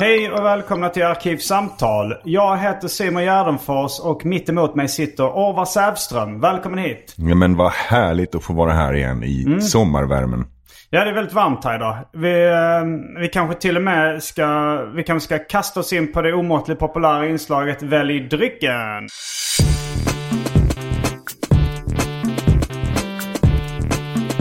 [0.00, 2.14] Hej och välkomna till Arkivsamtal.
[2.24, 6.40] Jag heter Simon Gärdenfors och mitt emot mig sitter Orvar Sävström.
[6.40, 7.14] Välkommen hit.
[7.16, 10.44] Ja, men vad härligt att få vara här igen i sommarvärmen.
[10.90, 11.96] Ja, det är väldigt varmt här idag.
[12.12, 16.22] Vi, eh, vi kanske till och med ska, vi kanske ska kasta oss in på
[16.22, 19.08] det omåttligt populära inslaget Välj drycken.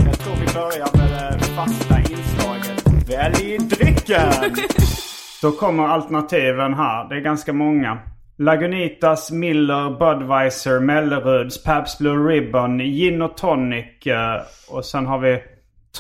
[0.05, 4.33] Jag tror vi börjar med det fasta inslaget Välj drycken.
[5.41, 7.09] Då kommer alternativen här.
[7.09, 7.99] Det är ganska många.
[8.37, 15.43] Lagunitas, Miller, Budweiser, Melleruds, Pabst Blue Ribbon, Gin och Tonic eh, och sen har vi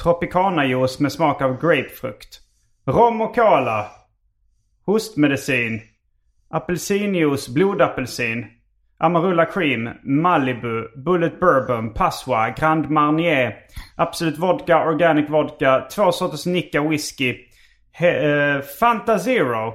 [0.03, 2.39] Tropicana-juice med smak av grapefrukt.
[2.85, 3.85] Rom och cola.
[4.85, 5.81] Hostmedicin.
[6.49, 8.45] Apelsinjuice, blodapelsin.
[9.01, 13.55] Amarula Cream, Malibu, Bullet Bourbon, Passoa, Grand Marnier,
[13.95, 17.35] Absolut Vodka, Organic Vodka, två sorters Nicka Whisky,
[17.99, 19.73] he- eh, Fanta Zero.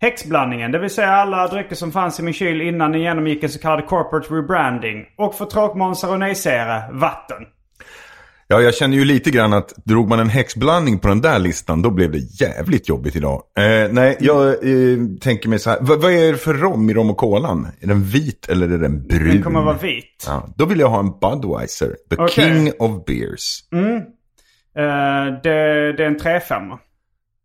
[0.00, 3.48] Häxblandningen, det vill säga alla drycker som fanns i min kyl innan den genomgick en
[3.48, 5.04] så kallad corporate rebranding.
[5.18, 7.36] Och för tråkmånsar och nejsägare, vatten.
[8.46, 11.82] Ja, jag känner ju lite grann att drog man en häxblandning på den där listan,
[11.82, 13.42] då blev det jävligt jobbigt idag.
[13.58, 15.78] Eh, nej, jag eh, tänker mig så här.
[15.80, 17.68] Vad, vad är det för rom i rom och kolan?
[17.80, 19.28] Är den vit eller är den brun?
[19.28, 20.24] Den kommer vara vit.
[20.26, 21.88] Ja, då vill jag ha en Budweiser.
[22.10, 22.28] The Okej.
[22.44, 23.60] King of Beers.
[23.72, 26.78] Eh, det, det är en 3-5.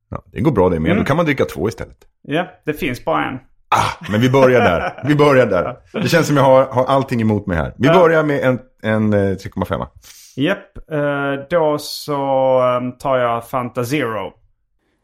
[0.09, 0.91] Ja, det går bra det med.
[0.91, 1.03] Mm.
[1.03, 1.97] Då kan man dricka två istället.
[2.21, 3.39] Ja, det finns bara en.
[3.71, 5.03] Ah, men vi börjar där.
[5.07, 5.77] Vi börjar där.
[5.93, 7.73] Det känns som jag har, har allting emot mig här.
[7.77, 9.87] Vi börjar med en, en eh, 3,5.
[10.35, 12.13] Japp, eh, då så
[12.59, 14.33] eh, tar jag Fanta Zero.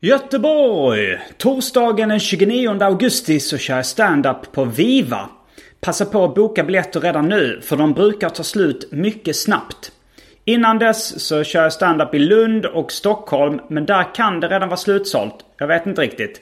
[0.01, 1.19] Göteborg!
[1.37, 5.29] Torsdagen den 29 augusti så kör jag stand-up på Viva.
[5.81, 9.91] Passa på att boka biljetter redan nu för de brukar ta slut mycket snabbt.
[10.45, 14.69] Innan dess så kör jag stand-up i Lund och Stockholm men där kan det redan
[14.69, 15.35] vara slutsålt.
[15.57, 16.41] Jag vet inte riktigt.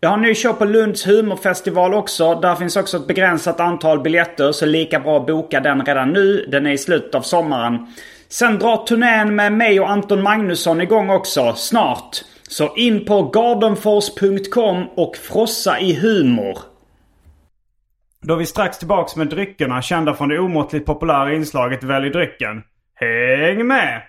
[0.00, 2.34] Jag har en ny show på Lunds humorfestival också.
[2.34, 6.46] Där finns också ett begränsat antal biljetter så lika bra att boka den redan nu.
[6.48, 7.86] Den är i slutet av sommaren.
[8.28, 12.16] Sen drar turnén med mig och Anton Magnusson igång också, snart.
[12.48, 16.58] Så in på gardenfors.com och frossa i humor.
[18.22, 22.62] Då är vi strax tillbaks med dryckerna kända från det omåttligt populära inslaget Välj drycken.
[23.02, 24.02] Häng med!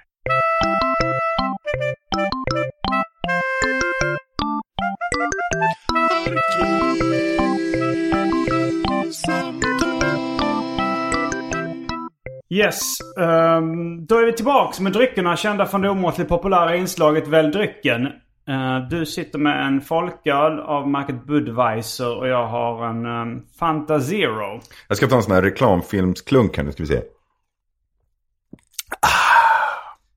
[12.49, 12.79] Yes,
[13.17, 18.05] um, då är vi tillbaks med dryckerna kända från det omåttligt populära inslaget Välj drycken.
[18.49, 23.45] Uh, du sitter med en folköl av märket Budweiser och jag har en ehm, um,
[23.59, 24.61] Fanta Zero.
[24.87, 27.01] Jag ska ta en sån här reklamfilmsklunk här nu ska vi se.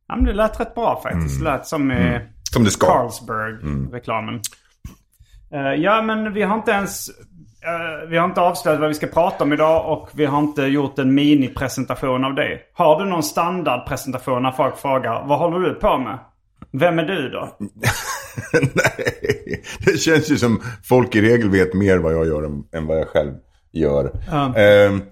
[0.09, 1.39] Ja, men det lät rätt bra faktiskt.
[1.39, 2.21] Det lät som i
[2.53, 2.87] Som det ska.
[2.87, 4.41] Carlsberg-reklamen.
[5.53, 7.09] Eh, ja, men vi har inte ens...
[7.09, 10.63] eh, vi har inte avslöjat vad vi ska prata om idag och vi har inte
[10.63, 12.59] gjort en mini-presentation av det.
[12.75, 16.19] Har du någon standardpresentation när folk frågar vad håller du på med?
[16.73, 17.57] Vem är du då?
[18.53, 22.99] Nej, det känns ju som folk i regel vet mer vad jag gör än, vad
[22.99, 23.33] jag själv
[23.73, 24.11] gör.
[24.57, 25.03] Ehm,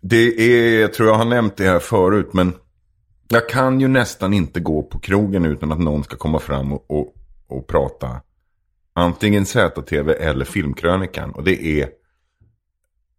[0.00, 2.52] Det är, jag tror jag har nämnt det här förut, men
[3.28, 6.90] jag kan ju nästan inte gå på krogen utan att någon ska komma fram och,
[6.90, 7.14] och,
[7.48, 8.20] och prata
[8.94, 11.30] antingen ZTV eller Filmkrönikan.
[11.30, 11.88] Och det är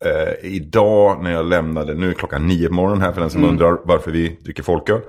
[0.06, 3.44] eh, idag när jag lämnade, nu är klockan nio på morgonen här för den som
[3.44, 5.02] undrar varför vi dricker folköl.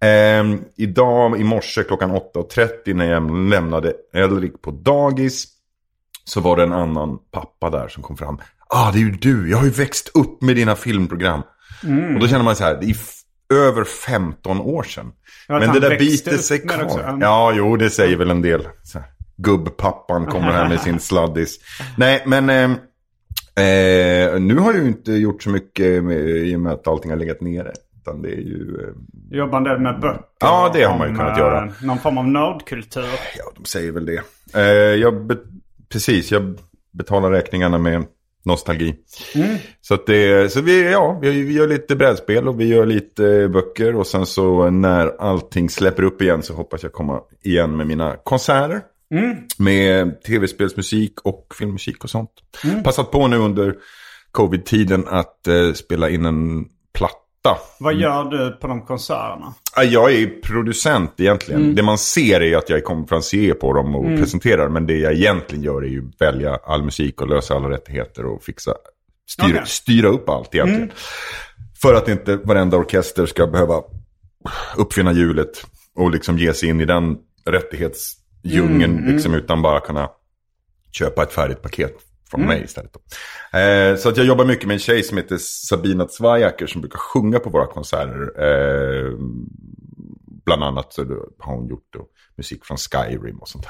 [0.00, 5.46] Eh, idag i morse klockan 8.30 när jag lämnade Elrik på dagis
[6.24, 8.38] så var det en annan pappa där som kom fram.
[8.68, 11.42] Ah, det är ju du, jag har ju växt upp med dina filmprogram.
[12.14, 12.96] Och då känner man så här, det är
[13.54, 15.12] över 15 år sedan.
[15.48, 16.78] Ja, Men det där biter sig också.
[16.88, 17.02] kvar.
[17.08, 17.20] Mm.
[17.20, 18.68] Ja, jo, det säger väl en del.
[18.82, 21.58] Så här, gubbpappan kommer här med sin sladdis.
[21.96, 22.70] Nej, men eh,
[23.66, 27.10] eh, nu har jag ju inte gjort så mycket med, i och med att allting
[27.10, 27.72] har legat nere.
[28.00, 28.76] Utan det är ju...
[28.80, 30.20] Eh, Jobbar del med böcker.
[30.40, 31.72] Ja, det har man ju om, kunnat eh, göra.
[31.82, 33.04] Någon form av nördkultur.
[33.38, 34.22] Ja, de säger väl det.
[34.54, 34.62] Eh,
[35.00, 35.36] jag be-
[35.92, 36.58] precis, jag
[36.92, 38.06] betalar räkningarna med
[38.46, 38.94] nostalgi.
[39.80, 43.48] Så, att det, så vi, ja, vi, vi gör lite brädspel och vi gör lite
[43.48, 43.96] böcker.
[43.96, 48.16] Och sen så när allting släpper upp igen så hoppas jag komma igen med mina
[48.16, 48.80] konserter.
[49.58, 52.30] Med tv-spelsmusik och filmmusik och sånt.
[52.84, 53.74] Passat på nu under
[54.30, 56.64] covid-tiden att eh, spela in en
[56.94, 57.25] platta.
[57.78, 59.54] Vad gör du på de konserterna?
[59.76, 61.74] Ja, Jag är producent egentligen.
[61.74, 64.68] Det man ser är att jag är konferencier på dem och presenterar.
[64.68, 68.42] Men det jag egentligen gör är ju välja all musik och lösa alla rättigheter och
[68.42, 68.74] fixa,
[69.28, 69.62] styra, Okej.
[69.66, 70.90] styra upp allt egentligen.
[71.82, 73.82] För att inte varenda orkester ska behöva
[74.76, 79.04] uppfinna hjulet och liksom ge sig in i den rättighetsdjungeln.
[79.06, 80.10] Liksom, utan bara kunna
[80.92, 81.92] köpa ett färdigt paket
[82.30, 82.96] från mig istället.
[83.52, 86.98] Eh, så att jag jobbar mycket med en tjej som heter Sabina Zwajaker som brukar
[86.98, 88.42] sjunga på våra konserter.
[88.44, 89.12] Eh,
[90.44, 91.02] bland annat så
[91.38, 92.06] har hon gjort då,
[92.36, 93.66] musik från Skyrim och sånt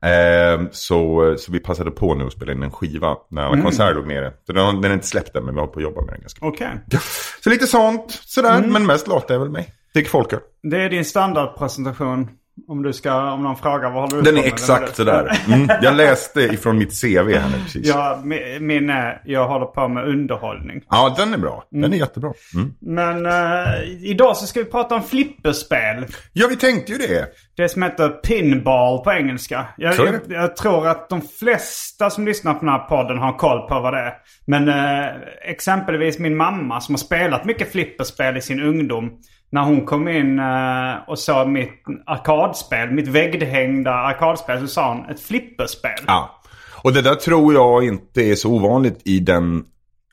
[0.00, 0.54] här.
[0.54, 3.94] Eh, så, så vi passade på nu att spela in en skiva när alla konserter
[3.94, 4.32] låg nere.
[4.46, 6.20] Så den, den är inte släppt än men vi håller på att jobba med den
[6.20, 6.68] ganska mycket.
[6.88, 7.00] Okej.
[7.44, 8.64] Så lite sånt, sådär.
[8.66, 9.74] Men mest låter jag väl mig.
[9.94, 10.40] Dricker folköl.
[10.62, 12.28] Det är din standardpresentation.
[12.68, 14.52] Om du ska, om någon frågar vad håller du Den är med?
[14.52, 15.38] exakt sådär.
[15.52, 15.68] Mm.
[15.82, 17.86] Jag läste ifrån mitt CV här nu precis.
[17.88, 20.82] Ja, Ja, mi- min är, jag håller på med underhållning.
[21.16, 21.64] den är bra.
[21.70, 22.32] Den är jättebra.
[22.54, 22.74] Mm.
[22.80, 26.06] Men eh, idag så ska vi prata om flipperspel.
[26.32, 27.26] Ja, vi tänkte ju det.
[27.56, 29.66] Det som heter pinball på engelska.
[29.76, 33.68] Jag, jag, jag tror att de flesta som lyssnar på den här podden har koll
[33.68, 34.12] på vad det är.
[34.46, 35.10] Men eh,
[35.50, 39.10] exempelvis min mamma som har spelat mycket flipperspel i sin ungdom.
[39.52, 45.10] När hon kom in eh, och såg mitt arkadspel, mitt väggdhängda arkadspel, så sa hon
[45.10, 46.04] ett flipperspel.
[46.06, 46.42] Ja.
[46.82, 49.64] Och det där tror jag inte är så ovanligt i den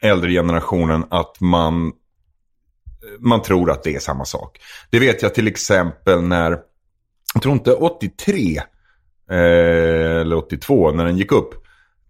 [0.02, 1.92] äldre generationen att man,
[3.20, 4.60] man tror att det är samma sak.
[4.90, 6.58] Det vet jag till exempel när,
[7.34, 8.58] jag tror inte 83
[9.32, 11.54] eh, eller 82 när den gick upp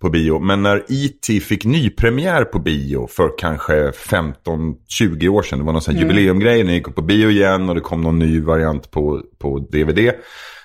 [0.01, 0.39] på bio.
[0.39, 1.39] Men när E.T.
[1.39, 5.59] fick nypremiär på bio för kanske 15-20 år sedan.
[5.59, 6.63] Det var någon sån här jubileumgrej.
[6.63, 10.11] Den gick på bio igen och det kom någon ny variant på, på DVD.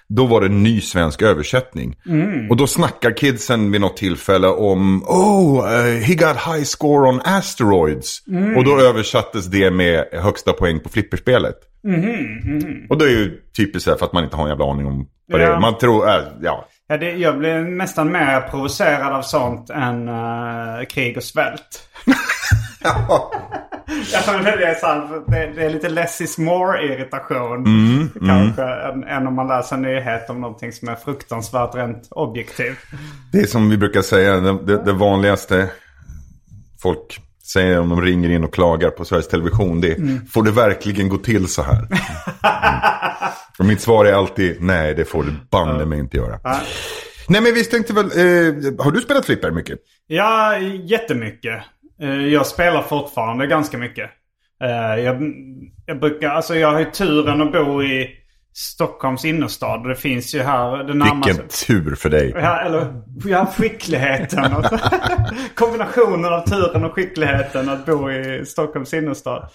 [0.09, 1.97] Då var det en ny svensk översättning.
[2.51, 7.21] Och då snackar kidsen vid något tillfälle om Oh, uh, he got high score on
[7.25, 8.23] asteroids.
[8.57, 11.55] Och då översattes det med högsta poäng på flipperspelet.
[12.91, 15.07] Och det är ju typiskt här för att man inte har en jävla aning om
[15.29, 15.57] vad det Ja.
[15.57, 15.61] är.
[15.61, 16.69] Man tror, äh, ja.
[16.89, 21.89] Ja, det, jag blir nästan mer provocerad av sånt än eh, krig och svält.
[24.13, 27.65] Jag tror det är, så här, det, det är lite less is more irritation.
[28.27, 32.79] kanske Än, än om man läser nyheter om någonting som är fruktansvärt rent objektivt.
[33.33, 35.71] Det är som vi brukar säga, det, det, vanligaste
[36.83, 37.21] folk
[37.53, 39.81] säger om de ringer in och klagar på Sveriges Television.
[39.81, 41.79] Det är, får det verkligen gå till så här?
[41.79, 41.99] Mm.
[43.59, 46.41] Och mitt svar är alltid, nej det får du banne mig inte göra.
[47.29, 49.79] Nej men visst tänkte väl, eh, har du spelat flipper mycket?
[50.07, 51.63] Ja, jättemycket.
[52.03, 54.11] Eh, Jag spelar fortfarande ganska mycket.
[54.65, 55.33] Eh, Jag,
[55.87, 58.11] jag brukar, alltså jag har ju turen att bo i
[58.57, 59.89] Stockholms innerstad.
[59.89, 61.33] Det finns ju här det närmaste.
[61.33, 62.33] Vilken tur för dig.
[62.37, 64.53] Ja, eller ja, skickligheten.
[65.55, 69.49] Kombinationen av turen och skickligheten att bo i Stockholms innerstad.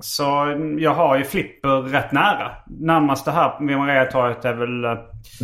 [0.00, 2.50] Så jag har ju flipper rätt nära.
[2.66, 4.84] Närmaste här vid Mariatorget är väl...
[4.84, 4.90] eh,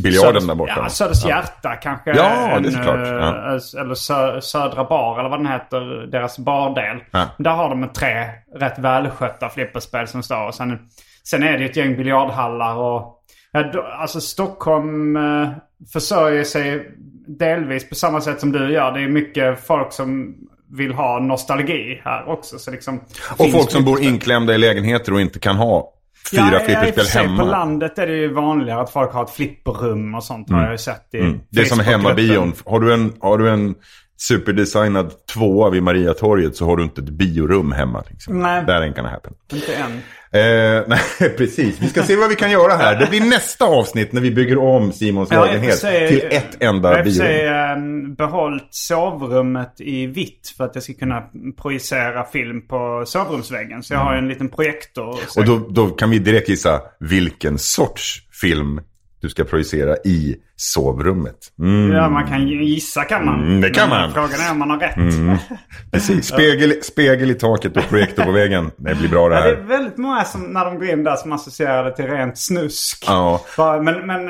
[0.02, 0.74] Biljarden där borta.
[0.76, 1.28] Ja, Söders Ja.
[1.28, 2.16] hjärta kanske.
[2.16, 2.96] Ja, en, det är såklart.
[2.96, 3.80] eh, Ja.
[3.80, 6.06] Eller sö, Södra bar eller vad den heter.
[6.06, 6.96] Deras bardel.
[7.10, 7.26] Ja.
[7.38, 8.24] Där har de tre
[8.56, 10.46] rätt välskötta flipperspel som står.
[10.46, 10.78] Och sen,
[11.24, 13.20] sen är det ju ett gäng biljardhallar och...
[13.52, 13.64] Ja,
[14.00, 15.48] alltså Stockholm eh,
[15.92, 16.90] försörjer sig
[17.26, 18.92] delvis på samma sätt som du gör.
[18.92, 20.34] Det är mycket folk som
[20.76, 22.58] vill ha nostalgi här också.
[22.58, 23.00] Så liksom,
[23.38, 25.90] Och folk som bor inklämda i lägenheter och inte kan ha
[26.30, 27.44] fyra Ja, flipperspel sig, På hemma.
[27.44, 30.78] landet är det ju vanligare att folk har ett flipperrum och sånt har jag ju
[30.78, 31.40] sett i Mm.
[31.50, 32.52] Det är som hemmabion.
[32.64, 33.74] Har du en, har du en
[34.16, 38.02] superdesignad tvåa vid Mariatorget så har du inte ett biorum hemma.
[38.10, 38.42] Liksom.
[38.42, 38.64] Nej.
[38.66, 39.32] Där ain't gonna happen.
[39.52, 40.00] Inte än.
[40.34, 41.80] Eh, nej, precis.
[41.80, 43.00] Vi ska se vad vi kan göra här.
[43.00, 46.88] Det blir nästa avsnitt när vi bygger om Simons Ja, lägenhet se- till ett enda
[46.90, 51.22] Jag har och ehm, behållit sovrummet i vitt för att jag ska kunna
[51.62, 53.82] projicera film på sovrumsväggen.
[53.82, 55.18] Så jag har ju en liten projektor.
[55.28, 58.80] Så Och då, då kan vi direkt gissa vilken sorts film
[59.24, 61.36] du ska projicera i sovrummet.
[61.58, 63.40] Mm, Ja, man kan gissa kan man.
[63.46, 64.12] Mm, det kan man.
[64.12, 65.40] Frågan är om man har rätt.
[65.92, 66.26] precis.
[66.26, 68.70] Spegel, spegel i taket och projektor på väggen.
[68.76, 69.62] Det blir bra det Ja, det är här.
[69.62, 73.04] väldigt många som när de går in där som associerar det till rent snusk.
[73.06, 73.44] Ja.
[73.56, 74.20] Bara, men, men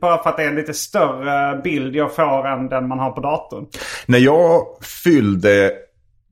[0.00, 3.10] bara för att det är en lite större bild jag får än den man har
[3.10, 3.66] på datorn.
[4.06, 4.62] När jag
[5.04, 5.72] fyllde,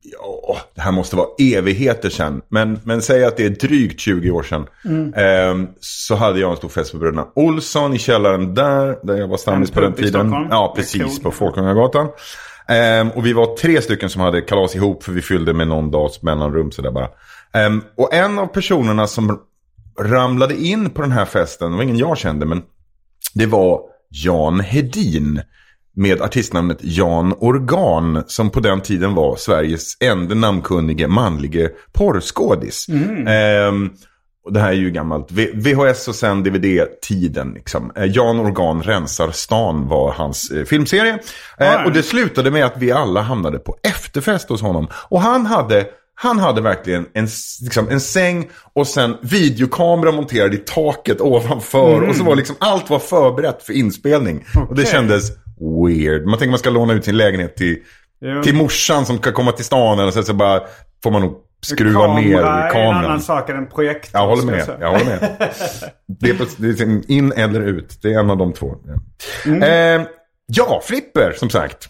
[0.01, 4.31] ja, det här måste vara evigheter sedan, men, men säg att det är drygt 20
[4.31, 4.67] år sedan.
[5.15, 9.27] ehm, så hade jag en stor fest med bröderna Olsson i källaren där, där jag
[9.27, 10.47] var stammis på den tiden.
[10.49, 12.07] Ja, precis, på Folkungagatan.
[12.67, 15.91] Ehm, och vi var tre stycken som hade kalas ihop, för vi fyllde med någon
[15.91, 17.09] dags mellanrum sådär bara.
[17.53, 19.39] Ehm, och en av personerna som
[19.99, 22.61] ramlade in på den här festen, det var ingen jag kände, men
[23.33, 25.41] det var Jan Hedin
[25.99, 32.85] med artistnamnet Jan Organ som på den tiden var Sveriges enda namnkunnige manlige porrskådis.
[33.27, 33.89] Ehm,
[34.45, 35.31] och det här är ju gammalt.
[35.31, 37.51] V- VHS och sen DVD-tiden.
[37.53, 37.91] Liksom.
[37.95, 41.13] Eh, Jan Organ rensar stan var hans eh, filmserie.
[41.59, 41.83] Eh, Oj.
[41.85, 44.87] och det slutade med att vi alla hamnade på efterfest hos honom.
[45.09, 47.27] Och han hade, han hade verkligen en,
[47.61, 52.01] liksom, en säng och sen videokamera monterad i taket ovanför.
[52.09, 54.45] Och så var liksom allt var förberett för inspelning.
[54.69, 56.25] Och det kändes weird.
[56.25, 57.77] Man tänker man ska låna ut sin lägenhet till,
[58.21, 58.43] Jo.
[58.43, 59.99] till morsan som ska komma till stan.
[59.99, 60.61] Eller så, så bara
[61.03, 63.05] får man nog skruva Kamera ner är en kameran.
[63.05, 64.09] annan sak än en projektor.
[64.21, 64.69] Jag håller med.
[64.79, 65.19] Jag håller med.
[66.07, 67.99] Det är, det är in eller ut.
[68.01, 68.75] Det är en av de två.
[69.45, 70.01] Mm.
[70.01, 70.07] Eh,
[70.45, 71.89] ja, flipper som sagt.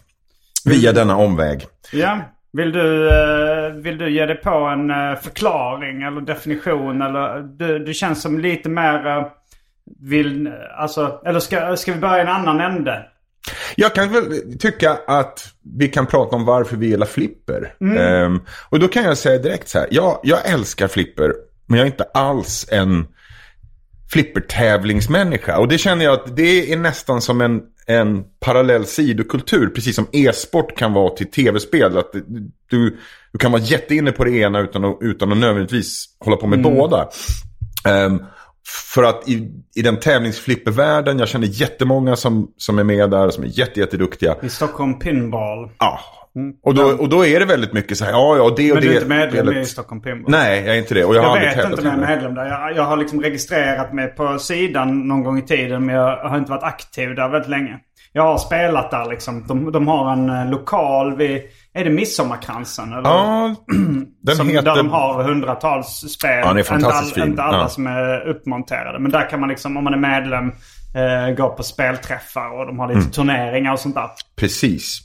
[0.65, 1.65] Via denna omväg.
[1.91, 2.19] Ja.
[2.53, 7.01] Vill du, eh, vill du ge dig på en eh, förklaring eller definition?
[7.01, 9.07] Eller, du, du känns som lite mer...
[9.07, 9.27] eh,
[10.01, 13.05] vill, alltså, eller ska, ska vi börja i en annan ände?
[13.75, 17.73] Jag kan väl tycka att vi kan prata om varför vi gillar flipper.
[17.81, 17.97] Mm.
[17.97, 19.87] Ehm, och då kan jag säga direkt så här.
[19.91, 21.33] Jag, jag älskar flipper.
[21.65, 23.07] Men jag är inte alls en
[24.11, 25.57] flippertävlingsmänniska.
[25.57, 29.67] Och det känner jag att det är nästan som en, en parallell sidokultur.
[29.67, 31.97] Precis som e-sport kan vara till tv-spel.
[31.97, 32.11] Att
[32.69, 32.97] du,
[33.31, 36.61] du kan vara jätteinne på det ena utan att, utan att nödvändigtvis hålla på med
[36.61, 37.09] båda.
[37.85, 38.21] Ehm,
[38.93, 43.43] för att i, i den tävlingsflippervärlden, jag känner jättemånga som, som är med där, som
[43.43, 44.35] är jätte, jätteduktiga.
[44.41, 45.69] I Stockholm Pinball.
[45.79, 45.99] Ja.
[46.63, 48.83] Och, då, och då är det väldigt mycket så här, ja, ja, det och Men
[48.83, 48.89] det.
[48.89, 49.67] du är inte medlem spelet.
[49.67, 50.31] i Stockholm Pinball?
[50.31, 51.05] Nej, jag är inte det.
[51.05, 52.45] Och jag, har Jag aldrig vet inte om jag är medlem där.
[52.45, 56.37] Jag, jag har liksom registrerat mig på sidan någon gång i tiden men jag har
[56.37, 57.79] inte varit aktiv där väldigt länge.
[58.13, 59.47] Jag har spelat där liksom.
[59.47, 61.41] De, de har en eh, lokal vid...
[61.73, 62.93] Är det Midsommarkransen?
[62.93, 63.09] Eller?
[63.09, 63.55] Ja,
[64.23, 64.61] den som, heter...
[64.65, 66.39] Där de har hundratals spel.
[66.45, 67.31] Ja, det är fantastiskt inte, all, fin.
[67.31, 67.69] inte alla Ja.
[67.69, 68.99] som är uppmonterade.
[68.99, 70.47] Men där kan man liksom, om man är medlem,
[70.95, 73.11] eh, gå på spelträffar och de har lite Mm.
[73.11, 74.09] turneringar och sånt där.
[74.35, 74.99] Precis.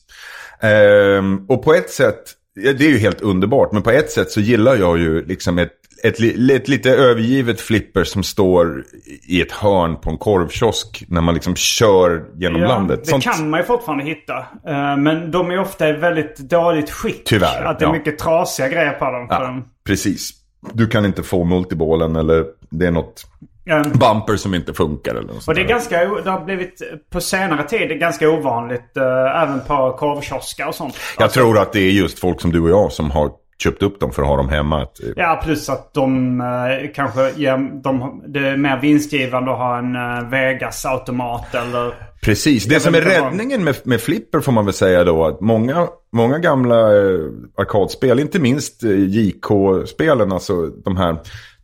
[0.60, 2.22] Ehm, och på ett sätt,
[2.54, 5.72] det är ju helt underbart, men på ett sätt så gillar jag ju liksom ett,
[6.04, 6.20] ett,
[6.50, 8.84] ett lite övergivet flipper som står
[9.28, 13.00] i ett hörn på en korvkiosk när man liksom kör genom landet.
[13.04, 14.38] Det Sånt- kan man ju fortfarande hitta.
[14.66, 17.22] Eh, men de är ofta i väldigt dåligt skick.
[17.24, 17.92] Tyvärr, Att det är ja.
[17.92, 19.26] mycket trasiga grejer på dem.
[19.30, 19.64] Ja, dem.
[19.86, 20.30] precis.
[20.72, 23.26] Du kan inte få multibollen eller det är något
[23.66, 23.82] Ja.
[23.84, 25.68] bumper som inte funkar eller något Och det är där.
[25.70, 26.82] ganska, det har blivit
[27.12, 30.96] på senare tid ganska ovanligt eh, även på korvkioskar och sånt.
[31.18, 34.00] Jag tror att det är just folk som du och jag som har köpt upp
[34.00, 34.80] dem för att ha dem hemma.
[34.80, 39.78] Eh, Ja, plus att de eh, kanske ger, de, det är mer vinstgivande att ha
[39.78, 41.94] en uh, Vegas-automat eller...
[42.22, 45.88] Precis, det som är räddningen med, med flipper får man väl säga då att många,
[46.12, 47.20] många gamla eh,
[47.58, 51.16] arkadspel, inte minst eh, JK-spelen, alltså de här,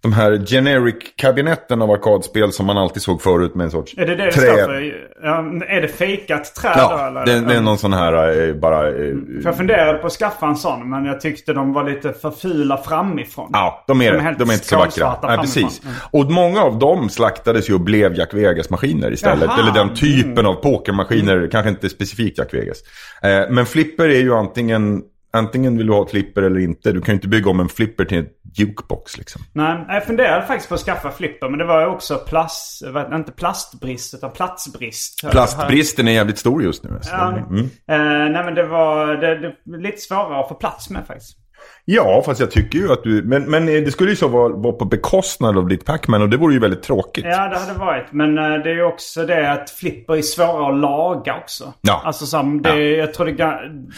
[0.02, 4.16] de här generic-kabinetten av arkadspel som man alltid såg förut med en sorts Är det
[4.16, 4.40] det det trä.
[4.40, 5.11] står för?
[5.23, 5.38] Ja,
[5.69, 7.26] är det fejkat trä då Ja, eller?
[7.26, 8.88] det, det är någon sån här eh, bara...
[8.88, 12.12] eh, För jag funderade på att skaffa en sån men jag tyckte de var lite
[12.12, 13.50] för fula framifrån.
[13.52, 15.16] Ja, de är, De är de är inte så vackra.
[15.23, 15.80] Nej, precis.
[16.11, 19.45] Och många av dem slaktades ju och blev Jack Vegas-maskiner istället.
[19.49, 19.61] Jaha.
[19.61, 22.78] Eller den typen av pokermaskiner, kanske inte specifikt Jack Vegas.
[23.23, 26.92] Eh, men flipper är ju antingen, antingen vill du ha flipper eller inte.
[26.92, 29.42] Du kan ju inte bygga om en flipper till ett jukebox liksom.
[29.52, 32.82] Nej, jag funderade faktiskt på att skaffa flipper men det var ju också plast,
[33.14, 35.20] inte plastbrist utan platsbrist.
[35.30, 36.90] Plastbristen är jävligt stor just nu.
[36.94, 37.10] Alltså.
[37.12, 37.60] Ja, Mm.
[37.64, 41.37] eh, nej men det var det, det, lite svårare att få plats med faktiskt.
[41.84, 43.22] Ja, fast jag tycker ju att du...
[43.22, 46.36] Men, men det skulle ju så vara, vara på bekostnad av ditt Pac-Man och det
[46.36, 47.24] vore ju väldigt tråkigt.
[47.28, 48.06] Ja, det hade varit.
[48.12, 51.72] Men eh, det är ju också det att flipper är svåra att laga också.
[51.80, 52.02] Ja.
[52.04, 53.32] Alltså som det, jag tror det...
[53.32, 53.36] ga-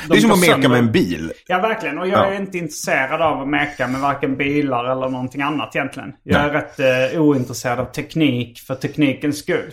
[0.09, 0.69] det är de som att meka sönder.
[0.69, 1.33] med en bil.
[1.47, 1.99] Ja, verkligen.
[1.99, 2.25] Och jag Ja.
[2.27, 6.13] är inte intresserad av att meka med varken bilar eller någonting annat egentligen.
[6.23, 9.71] Jag är rätt eh, ointresserad av teknik för teknikens skull.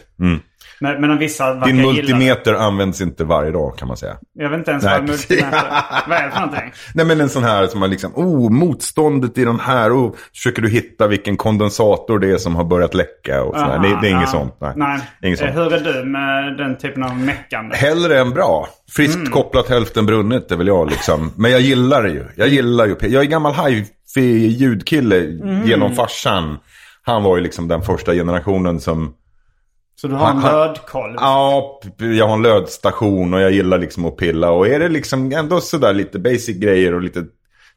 [0.82, 4.18] Men, medan vissa Din gilla multimeter används inte varje dag kan man säga.
[4.34, 5.30] Jag vet inte ens Nej, vad precis.
[5.30, 5.68] multimeter
[6.08, 6.72] Vad är det för någonting?
[6.94, 10.62] Nej men en sån här som man liksom, oh motståndet i den här, oh, försöker
[10.62, 13.80] du hitta vilken kondensator det är som har börjat läcka och sådär.
[13.80, 14.28] Det, det är inget ja.
[14.28, 14.58] sånt.
[14.62, 14.74] Nej.
[14.76, 15.00] Nej.
[15.24, 15.58] Inget Eh, sånt.
[15.58, 17.76] Hur är du med den typen av meckande?
[17.76, 18.68] Hellre än bra.
[18.96, 19.32] Friskt Mm.
[19.32, 21.32] kopplat hälften brunnet är väl jag liksom.
[21.36, 22.26] Men jag gillar det ju.
[22.36, 22.96] Jag gillar ju.
[23.02, 25.68] Jag är gammal hi-fi ljudkille Mm.
[25.68, 26.58] genom farsan.
[27.04, 29.14] Han var ju liksom den första generationen som...
[30.02, 31.16] Så du har en Han- lödkolv?
[31.18, 34.52] Ja, jag har en lödstation och jag gillar liksom att pilla.
[34.52, 37.24] Och är det liksom ändå sådär lite basic grejer och lite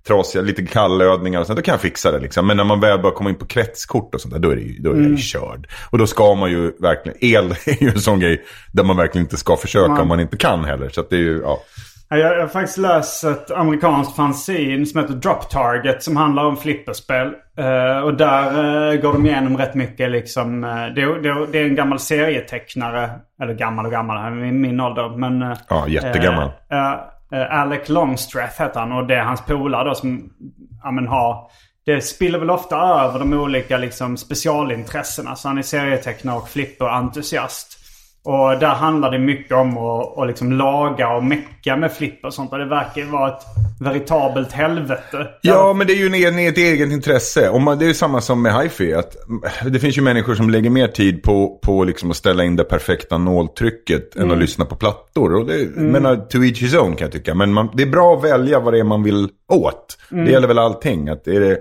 [0.07, 2.47] trasiga, lite kallödningar och sånt, då kan jag fixa det liksom.
[2.47, 4.83] Men när man väl börjar komma in på kretskort och sånt där, då är, det
[4.83, 5.69] då är jag ju körd.
[5.91, 9.25] Och då ska man ju verkligen, el är ju en sån grej där man verkligen
[9.25, 10.89] inte ska försöka om man inte kan heller.
[10.89, 11.63] Så att det är ju, ja.
[12.13, 16.57] Ja, Jag, har faktiskt läst ett amerikanskt fanzine som heter Drop Target som handlar om
[16.57, 17.27] flipperspel.
[17.59, 18.47] Eh, och där
[18.93, 20.65] eh, går de igenom rätt mycket liksom.
[20.65, 23.11] eh, det, är- det, är- det är en gammal serietecknare.
[23.43, 25.17] Eller gammal och gammal, han är min ålder.
[25.17, 26.51] Men, Ja, jättegammal.
[27.51, 30.31] Alec Longstreth heter han och det är hans polare då som
[30.83, 31.37] ja, men har...
[31.87, 35.37] Det spiller väl ofta över de olika liksom, specialintressena.
[35.37, 37.79] Så han är serietecknare och flipperentusiast.
[38.25, 42.35] Och där handlar det mycket om att, att liksom laga och mecka med flipper och
[42.35, 42.53] sånt.
[42.53, 43.43] Och det verkar vara ett
[43.81, 45.29] veritabelt helvete.
[45.41, 47.49] Ja, men det är ju en, ett eget intresse.
[47.49, 48.95] Om man, det är samma som med hifi.
[48.95, 52.45] Att mm, det finns ju människor som lägger mer tid på, på liksom att ställa
[52.45, 55.35] in det perfekta nåltrycket än att lyssna på plattor.
[55.35, 57.35] Och det, menar, to each his own kan jag tycka.
[57.35, 59.99] Men man, det är bra att välja vad det är man vill åt.
[60.09, 61.09] Det gäller väl allting.
[61.09, 61.59] Att är det,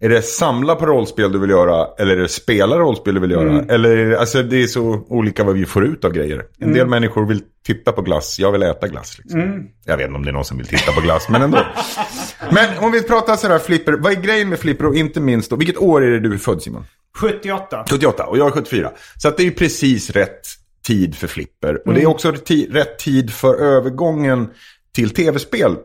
[0.00, 3.30] är det samla på rollspel du vill göra eller är det spela rollspel du vill
[3.30, 3.64] göra?
[3.68, 6.42] Eller är det- alltså det är så olika vad vi får ut av grejer.
[6.60, 9.18] En del människor vill titta på glass, jag vill äta glass.
[9.18, 9.40] Liksom.
[9.84, 11.58] Jag vet inte om det är någon som vill titta på glass, men ändå.
[12.52, 15.56] Men om vi pratar sådär flipper, vad är grejen med flipper och inte minst då,
[15.56, 16.84] vilket år är det du är född Simon?
[17.18, 17.84] 78.
[17.90, 18.90] 78 och jag är 74.
[19.16, 20.40] Så att det är ju precis rätt
[20.86, 21.88] tid för flipper.
[21.88, 24.48] Och det är också ti- rätt tid för övergången
[24.94, 25.76] till tv-spel.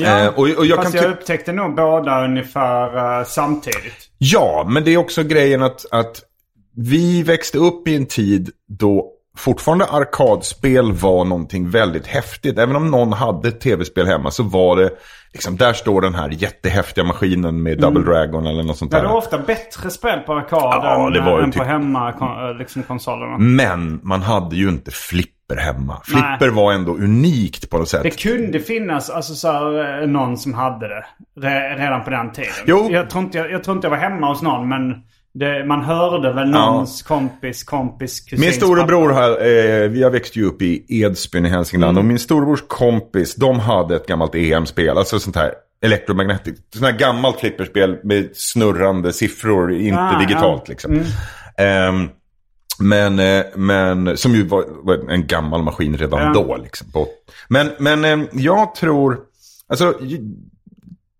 [0.00, 4.10] Ja, Eh, och- och jag fast kan jag upptäckte nog båda ungefär eh, samtidigt.
[4.18, 6.22] Ja, men det är också grejen att, att
[6.76, 12.58] vi växte upp i en tid då fortfarande arkadspel var någonting väldigt häftigt.
[12.58, 14.90] Även om någon hade ett tv-spel hemma så var det,
[15.32, 19.04] liksom, där står den här jättehäftiga maskinen med Double Dragon eller något sånt Det där.
[19.04, 22.58] var ofta bättre spel på arkad Ja, än, det än typ- på hemma kon- eh,
[22.58, 23.38] liksom, konsolerna.
[23.38, 24.90] Men man hade ju inte
[25.48, 26.00] flipper hemma.
[26.04, 28.02] Flipper var ändå unikt på något sätt.
[28.02, 31.04] Det kunde finnas alltså, så här, eh, någon som hade det
[31.40, 32.50] re- redan på den tiden.
[32.66, 32.88] Jo.
[32.90, 34.94] Jag, tror inte, jag, jag tror inte jag var hemma hos någon men
[35.34, 40.44] det, man hörde väl någons kompis, kompis, kusins Min storebror här, eh, jag växte ju
[40.44, 41.90] upp i Edsbyn i Hälsingland.
[41.90, 41.98] Mm.
[41.98, 44.98] Och min storebrors kompis, de hade ett gammalt EM-spel.
[44.98, 45.52] Alltså sånt här
[45.84, 46.54] Electromagnetic.
[46.74, 50.70] Sånt här gammalt flipperspel med snurrande siffror, inte Ah, digitalt ja.
[50.70, 51.02] liksom.
[51.58, 52.08] Ehm,
[52.80, 56.32] men, eh, men som ju var, var en gammal maskin redan Ja.
[56.32, 56.56] då.
[56.56, 56.86] Liksom,
[57.48, 59.18] men men eh, jag tror,
[59.68, 59.94] alltså,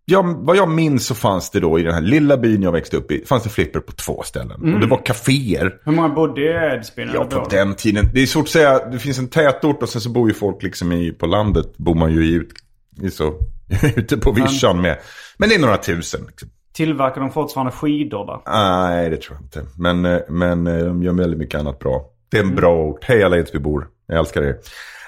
[0.04, 2.96] jag, vad jag minns så fanns det då i den här lilla byn jag växte
[2.96, 4.50] upp i, fanns det flipper på två ställen.
[4.52, 4.80] Och Mm.
[4.80, 5.74] det var kaféer.
[5.84, 7.10] Hur många bodde i Edsbyn?
[7.14, 7.46] Ja, på då?
[7.50, 8.08] den tiden.
[8.14, 8.86] Det är svårt att säga.
[8.88, 11.76] Det finns en tätort och sen så bor ju folk liksom i, på landet.
[11.76, 12.48] Bor man ju i, ut,
[13.02, 13.34] i så,
[13.96, 14.98] ute på vischan med.
[15.38, 16.20] Men det är några tusen.
[16.26, 16.48] Liksom.
[16.76, 18.40] Tillverkar de fortfarande skidor där?
[18.46, 19.70] Nej, det tror jag inte.
[19.78, 22.04] Men, eh, men eh, de gör väldigt mycket annat bra.
[22.30, 23.04] Det är en bra ort.
[23.04, 23.86] Hej alla Edsbybor.
[24.06, 24.56] Jag älskar er.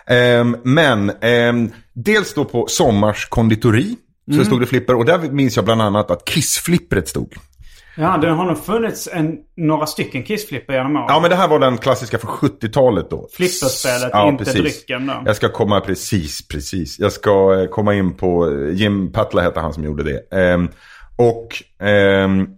[0.06, 3.96] Ehm, men ehm, dels då på Sommars konditori.
[4.36, 4.94] Så stod det flipper.
[4.94, 7.34] Och där minns jag bland annat att Kissflippret stod.
[7.96, 11.06] Ja, det har nog funnits en, några stycken kissflipper genom åren.
[11.08, 13.28] Ja, men det här var den klassiska från 70-talet då.
[13.32, 14.60] Flipperspelet, Ja, inte precis.
[14.60, 15.22] drycken då.
[15.26, 16.98] Jag ska komma, precis, precis.
[16.98, 20.36] Jag ska eh, komma in på, Jim Patla hette han som gjorde det.
[20.38, 20.68] Ehm,
[21.18, 21.48] och
[21.88, 22.48] ehm,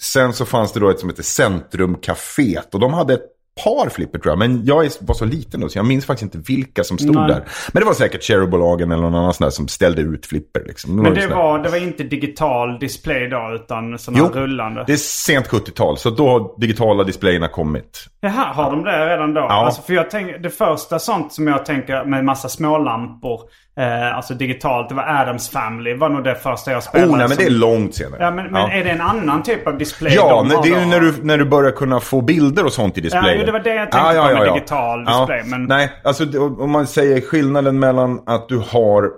[0.00, 2.74] sen så fanns det då ett som heter Centrumcaféet.
[2.74, 3.26] Och de hade ett
[3.64, 4.38] par flipper tror jag.
[4.38, 7.28] Men jag var så liten då så jag minns faktiskt inte vilka som stod Nej.
[7.28, 7.44] där.
[7.72, 10.96] Men det var säkert Cherrybolagen eller någon annan sån där som ställde ut flipper liksom.
[10.96, 14.84] Men det var, det var inte digital display då, utan här Jo, rullande?
[14.86, 15.98] det är sent 70-tal.
[15.98, 18.06] Så då har digitala displayerna kommit.
[18.20, 19.40] Jaha, har de det redan då?
[19.40, 23.40] Alltså för jag tänker, det första sånt som jag tänker med massa smålampor,
[23.78, 25.94] eh, alltså digitalt, det var Adams Family.
[25.94, 27.12] var nog det första jag spelade.
[27.12, 28.22] Oh, nej men som- det är långt senare.
[28.22, 30.86] Ja, men, men är det en annan typ av display Ja, de det är ju
[30.86, 33.38] när du, när du börjar kunna få bilder och sånt i displayen.
[33.40, 36.24] Ja, det var det jag tänkte på med digital display, men- Nej, alltså
[36.58, 39.10] om man säger skillnaden mellan att du har...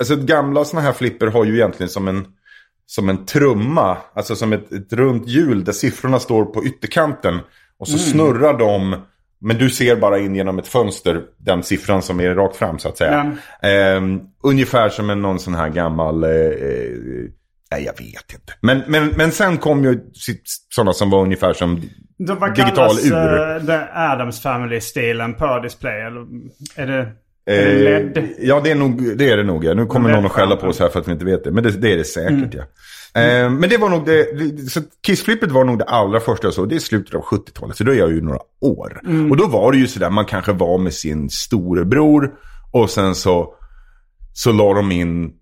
[0.00, 2.24] Alltså gamla sådana här flipper har ju egentligen som en...
[2.86, 3.96] som en trumma.
[4.14, 7.38] Alltså som ett, ett runt hjul där siffrorna står på ytterkanten.
[7.78, 8.96] Och så snurrar de.
[9.42, 12.88] Men du ser bara in genom ett fönster den siffran som är rakt fram så
[12.88, 13.36] att säga.
[13.62, 16.24] Ehm, ungefär som en någon sån här gammal...
[16.24, 16.96] Eh, eh,
[17.70, 18.52] nej, jag vet inte.
[18.60, 20.00] Men, men, men sen kom ju
[20.74, 21.82] sådana som var ungefär som
[22.18, 23.56] De, vad digital kallas ur.
[23.60, 26.00] uh, The Adams Family-stilen på display?
[26.00, 26.20] Eller
[26.76, 26.92] är det,
[27.46, 28.28] är det Eh, LED?
[28.38, 29.64] ja, det är, nog, det är det nog.
[29.64, 29.74] Ja.
[29.74, 31.50] Nu kommer någon att skälla på oss här för att vi inte vet det.
[31.50, 32.50] Men det, det är det säkert, Mm.
[32.52, 32.62] ja.
[33.14, 36.54] Eh, men det var nog det, det så Kissflippet var nog det allra första jag
[36.54, 36.68] såg.
[36.68, 39.00] Det är slutet av 70-talet, så då är jag ju några år.
[39.04, 39.30] Mm.
[39.30, 42.30] Och då var det ju sådär, man kanske var med sin storebror.
[42.72, 43.54] Och sen så,
[44.32, 45.32] så la de in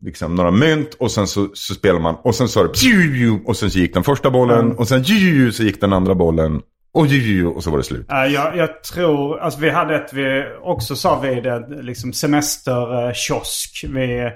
[0.00, 2.16] liksom några mynt och sen så, så spelar man.
[2.24, 4.60] Och sen så det pju, och sen så gick den första bollen.
[4.60, 4.76] Mm.
[4.76, 6.60] Och sen ju, så gick den andra bollen.
[6.92, 8.06] Och ju, och så var det slut.
[8.10, 11.44] Eh, jag, jag tror, alltså vi hade ett, vi också sa vid
[11.84, 14.30] liksom semesterkiosk vid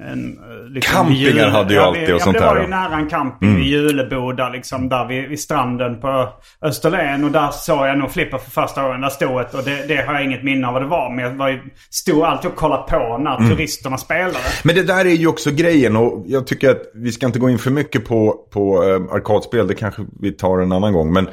[0.00, 0.38] en,
[0.74, 2.62] liksom, Campingar jul- hade ju ja, alltid vi, och ja, sånt det där, var ju
[2.62, 2.68] ja.
[2.68, 6.28] nära en camping vid Juleboda liksom där vid, vid stranden på
[6.62, 7.24] Österlen.
[7.24, 9.00] Och där såg jag nog Flipper för första gången.
[9.00, 11.10] Där stod ett, och det, det har jag inget minne av vad det var.
[11.14, 13.50] Men jag var ju, stod alltid och kollade på när Mm.
[13.50, 14.38] turisterna spelade.
[14.64, 17.50] Men det där är ju också grejen och jag tycker att vi ska inte gå
[17.50, 19.66] in för mycket på, på eh, arkadspel.
[19.66, 21.12] Det kanske vi tar en annan gång.
[21.12, 21.28] Men,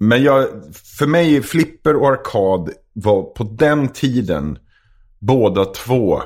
[0.00, 0.46] men jag,
[0.98, 4.58] för mig, flipper och arkad var på den tiden
[5.20, 6.22] båda två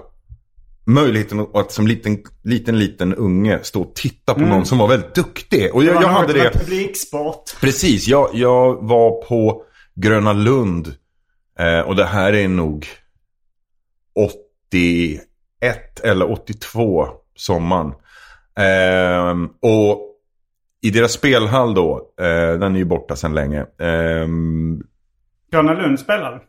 [0.93, 5.15] möjligheten att som liten, liten, liten unge stå och titta på någon som var väldigt
[5.15, 5.75] duktig.
[5.75, 6.51] Och jag, jag hade det...
[6.53, 7.61] publiksport.
[7.61, 9.63] Precis, jag, jag var på
[9.95, 10.95] Gröna Lund.
[11.59, 12.87] Eh, och det här är nog
[14.15, 15.21] 81
[16.05, 17.93] eller 82 sommaren.
[18.59, 20.07] Eh, och
[20.83, 23.61] i deras spelhall då, eh, den är ju borta sedan länge.
[23.61, 24.29] Eh,
[25.53, 26.41] Gröna Lund spelade.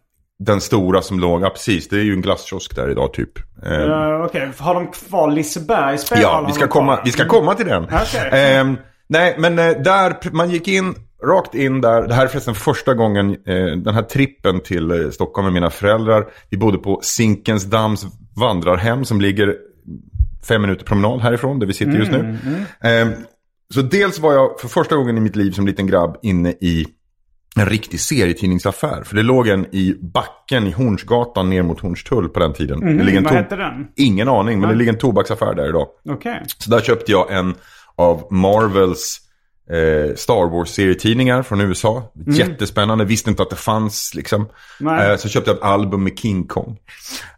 [0.45, 3.39] Den stora som låg, ja precis, det är ju en glasskiosk där idag typ.
[3.39, 6.43] Uh, Okej, har de kvar Liseberg spelhall?
[6.43, 7.83] Ja, vi ska, komma, vi ska komma till den.
[7.83, 8.29] Okej.
[8.31, 8.77] Ehm,
[9.07, 12.07] nej, men eh, där, man gick in, rakt in där.
[12.07, 15.69] Det här är förresten första gången, eh, den här trippen till eh, Stockholm med mina
[15.69, 16.25] föräldrar.
[16.49, 19.55] Vi bodde på Zinkensdamms vandrarhem som ligger
[20.47, 22.37] fem minuter promenad härifrån, där vi sitter just nu.
[22.83, 23.09] Ehm,
[23.73, 26.85] så dels var jag för första gången i mitt liv som liten grabb inne i
[27.55, 29.03] en riktig serietidningsaffär.
[29.03, 32.97] För det låg en i backen i Hornsgatan ner mot Hornstull på den tiden.
[32.97, 33.87] det ligger en vad to- hette den?
[33.95, 35.87] Ingen aning, men det ligger en tobaksaffär där idag.
[36.09, 36.43] Okej.
[36.57, 37.55] Så där köpte jag en
[37.95, 39.17] av Marvels
[39.69, 42.11] eh, Star Wars-serietidningar från USA.
[42.27, 44.47] Jättespännande, visste inte att det fanns liksom.
[44.81, 46.77] Eh, så köpte jag ett album med King Kong.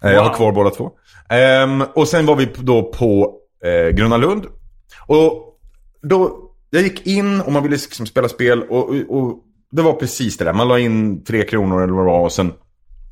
[0.03, 0.91] Eh, Jag har kvar båda två.
[1.29, 3.33] Ehm, och sen var vi då på
[3.65, 4.45] eh, Gröna Lund.
[5.07, 5.59] Och
[6.01, 9.42] då, jag gick in och man ville liksom spela spel och, och, och
[9.75, 10.53] det var precis det där.
[10.53, 12.53] Man la in tre kronor eller vad det var och sen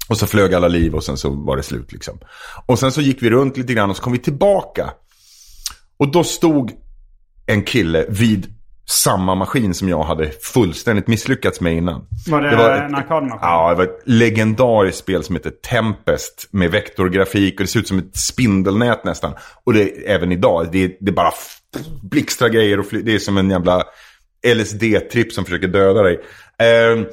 [0.09, 2.19] och så flög alla liv och sen så var det slut liksom.
[2.65, 4.93] Och sen så gick vi runt lite grann och så kom vi tillbaka.
[5.97, 6.71] Och då stod
[7.45, 8.53] en kille vid
[8.89, 12.07] samma maskin som jag hade fullständigt misslyckats med innan.
[12.27, 13.39] Var det, en arkadmaskin?
[13.41, 17.87] Ja, det var ett legendariskt spel som heter Tempest med vektorgrafik och det ser ut
[17.87, 19.33] som ett spindelnät nästan.
[19.63, 21.31] Och det är även idag, det är, det bara
[22.01, 23.83] blixtrar grejer och fly- det är som en jävla
[24.47, 26.19] LSD-tripp som försöker döda dig.
[26.59, 27.05] Ehm,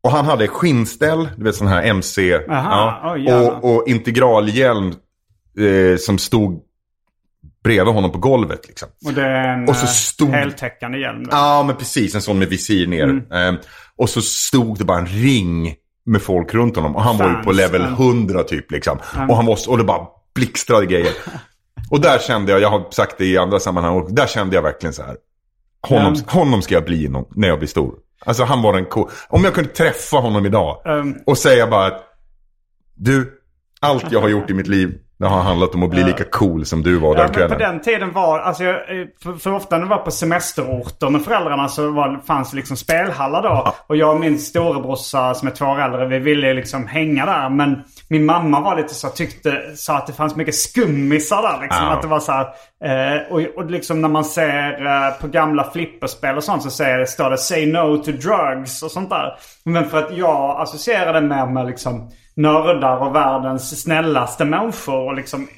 [0.00, 2.38] och han hade skinnställ, du vet sån här MC.
[2.50, 3.64] Aha, oj, jävlar.
[3.64, 4.86] och, och integralhjälm
[5.58, 6.62] eh, som stod
[7.64, 8.68] bredvid honom på golvet.
[8.68, 8.88] Liksom.
[9.06, 11.24] Och det är en Och så eh, stod- heltäckande hjälm.
[11.30, 12.14] Ja, men precis.
[12.14, 13.04] En sån med visir ner.
[13.04, 13.32] Mm.
[13.32, 13.56] Ehm,
[13.96, 15.74] och så stod det bara en ring
[16.06, 16.96] med folk runt honom.
[16.96, 17.88] Och han var ju på level ja.
[17.88, 18.70] 100 typ.
[18.70, 18.98] Liksom.
[19.28, 21.12] Och, han var, och det bara blixtrade grejer.
[21.90, 24.62] och där kände jag, jag har sagt det i andra sammanhang, och där kände jag
[24.62, 25.16] verkligen så här.
[25.82, 27.94] Honom, honom ska jag bli någon, när jag blir stor.
[28.26, 29.10] Alltså han var en cool.
[29.28, 31.14] Om jag kunde träffa honom idag Ehm.
[31.26, 32.00] och säga bara att
[32.94, 33.32] du,
[33.80, 36.66] allt jag har gjort i mitt liv, det har handlat om att bli lika cool
[36.66, 37.72] som du var Ja, den men på kvällen.
[37.74, 41.22] den tiden var, alltså jag, eh, för, för ofta när jag var på semesterorter med
[41.24, 43.72] föräldrarna så var, fanns det liksom spelhallar då.
[43.86, 47.50] Och jag och min storebrorsa som är två år äldre, vi ville liksom hänga där.
[47.50, 51.84] Men min mamma var lite så, tyckte, sa att det fanns mycket skummisar där liksom.
[51.84, 51.92] Ja.
[51.92, 52.46] Att det var så här,
[52.84, 57.04] eh, och, och liksom när man ser eh, på gamla flipperspel och sånt så säger,
[57.04, 59.38] står det 'Say no to drugs' och sånt där.
[59.64, 65.14] Men för att jag associerar det mer med liksom nördar och världens snällaste människor och
[65.14, 65.48] liksom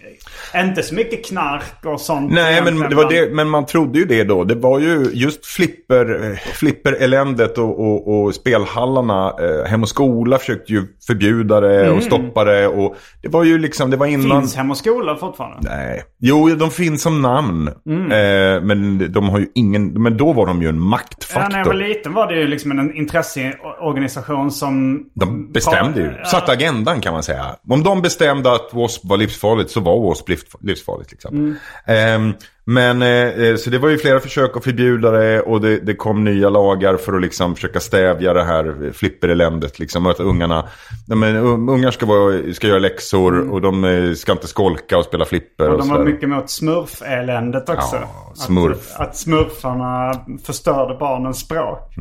[0.56, 2.32] inte så mycket knark och sånt.
[2.32, 4.44] Nej, men, det var det, men man trodde ju det då.
[4.44, 9.34] Det var ju just flipper, eh, flipper-eländet och, och, och spelhallarna.
[9.40, 12.66] Eh, Hem och skola försökte ju förbjuda det och stoppa det.
[12.66, 14.30] Och det var ju liksom, det var innan...
[14.30, 14.40] Mm.
[14.40, 15.70] Finns Hem och Skola fortfarande?
[15.76, 16.02] Nej.
[16.20, 17.70] Jo, de finns som namn.
[17.86, 18.02] Mm.
[18.10, 20.02] Eh, men de har ju ingen...
[20.02, 21.52] Men då var de ju en Ja, maktfaktor.
[21.52, 25.04] när jag var liten var det ju liksom en intresseorganisation som...
[25.14, 26.12] De bestämde ju.
[26.18, 26.24] Ja.
[26.24, 27.46] Satte ändan kan man säga.
[27.68, 29.08] Om de bestämde att W.A.S.P.
[29.08, 30.29] var livsfarligt så var W.A.S.P.
[30.30, 31.10] livs- livsfarligt.
[31.10, 31.56] Liksom.
[31.86, 32.32] Ehm,
[32.64, 36.24] men eh, så det var ju flera försök att förbjuda det och det, det kom
[36.24, 39.78] nya lagar för att liksom försöka stävja det här flippereländet.
[39.78, 40.68] Liksom, att ungarna,
[41.08, 45.04] men, un- ungar ska, vara, ska göra läxor och de eh, ska inte skolka och
[45.04, 45.68] spela flipper.
[45.68, 47.96] Och Och de var mycket mot smurf-eländet också.
[47.96, 48.94] Ja, smurf.
[48.96, 51.94] Att, att smurfarna förstörde barnens språk.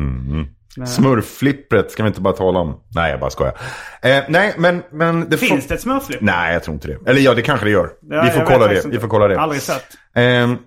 [0.88, 2.80] Smurfflippret ska vi inte bara tala om.
[2.96, 3.58] Nej, jag bara skojar.
[4.02, 4.84] Eh, nej, men...
[4.92, 6.22] men det Finns det ett smurflipp?
[6.22, 7.10] Nej, jag tror inte det.
[7.10, 7.90] Eller ja, det kanske det gör.
[8.02, 8.86] Ja, vi, får kolla det.
[8.86, 9.40] vi får kolla det.
[9.40, 9.84] Aldrig sett.
[10.16, 10.58] Ehm,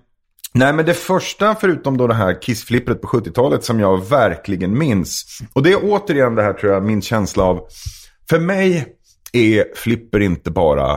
[0.53, 5.39] nej, men det första, förutom då det här kissflippret på 70-talet som jag verkligen minns.
[5.53, 7.67] Och det är återigen det här tror jag, min känsla av.
[8.29, 8.85] För mig
[9.33, 10.91] är flipper inte bara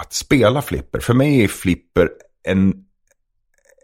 [0.00, 1.00] att spela flipper.
[1.00, 2.08] För mig är flipper
[2.48, 2.74] en,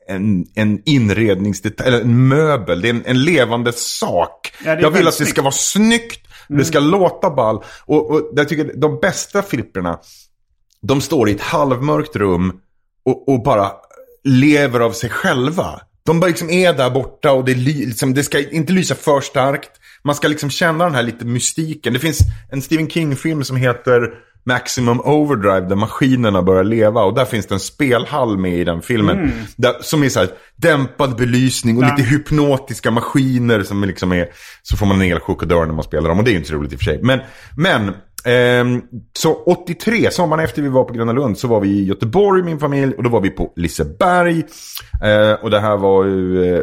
[0.08, 2.80] en, en inredningsdetalj, eller en möbel.
[2.80, 4.52] Det är en, en levande sak.
[4.64, 6.26] Ja, jag vill att det ska vara snyggt.
[6.48, 7.64] Det ska låta ball.
[7.86, 9.98] Och, och jag tycker de bästa flipperna,
[10.82, 12.60] de står i ett halvmörkt rum
[13.04, 13.72] och, och bara
[14.24, 15.80] lever av sig själva.
[16.04, 19.70] De bara liksom är där borta och det, liksom, det ska inte lysa för starkt.
[20.04, 21.92] Man ska liksom känna den här lite mystiken.
[21.92, 22.20] Det finns
[22.52, 24.00] en Stephen King-film som heter
[24.46, 27.04] Maximum Overdrive där maskinerna börjar leva.
[27.04, 29.32] Och där finns det en spelhall med i den filmen.
[29.56, 34.28] Där, som är så här dämpad belysning och lite hypnotiska maskiner som liksom är...
[34.62, 36.18] Så får man en elchock och dör när man spelar dem.
[36.18, 37.02] Och det är ju inte så roligt i och för sig.
[37.02, 37.20] Men,
[37.56, 37.92] men
[38.26, 38.82] Ehm,
[39.12, 42.58] så 83, sommaren efter vi var på Gröna Lund, så var vi i Göteborg, min
[42.58, 44.44] familj, och då var vi på Liseberg.
[45.02, 46.62] Eh, och det här var ju eh,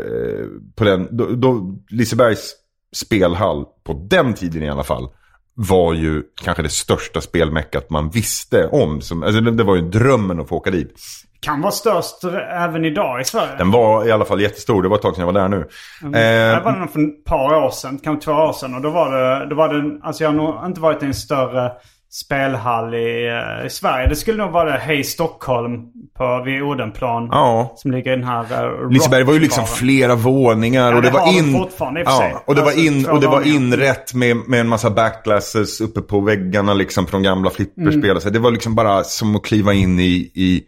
[0.75, 2.51] på den, då, då, Lisebergs
[2.95, 5.07] spelhall, på den tiden i alla fall,
[5.55, 9.01] var ju kanske det största spelmäckat man visste om.
[9.01, 10.99] Som, alltså det, var ju drömmen att få åka dit.
[11.39, 13.55] Kan vara störst även idag i Sverige.
[13.57, 15.67] Den var i alla fall jättestor, det var ett tag sedan jag var där nu.
[16.01, 18.75] Det Eh, var nog för ett par år sedan, kanske två år sedan.
[18.75, 21.13] Och då var det, då var det alltså jag har nog inte varit i en
[21.13, 21.71] större
[22.13, 24.07] spelhall i, eh, i Sverige.
[24.07, 25.81] Det skulle nog vara det Hej Stockholm
[26.17, 27.29] på, vid Odenplan.
[27.31, 27.73] ja.
[27.77, 30.91] Som ligger i den här uh, Liseberg var ju liksom flera våningar.
[30.91, 31.53] Ja, och det, det var in...
[31.53, 32.29] fortfarande i och för sig.
[32.31, 35.81] ja, och det var, Alltså, in, och det var inrätt med, med en massa backglasses
[35.81, 38.09] uppe på väggarna liksom från gamla flipperspel.
[38.09, 38.21] Mm.
[38.21, 40.63] Så det var liksom bara som att kliva in i, i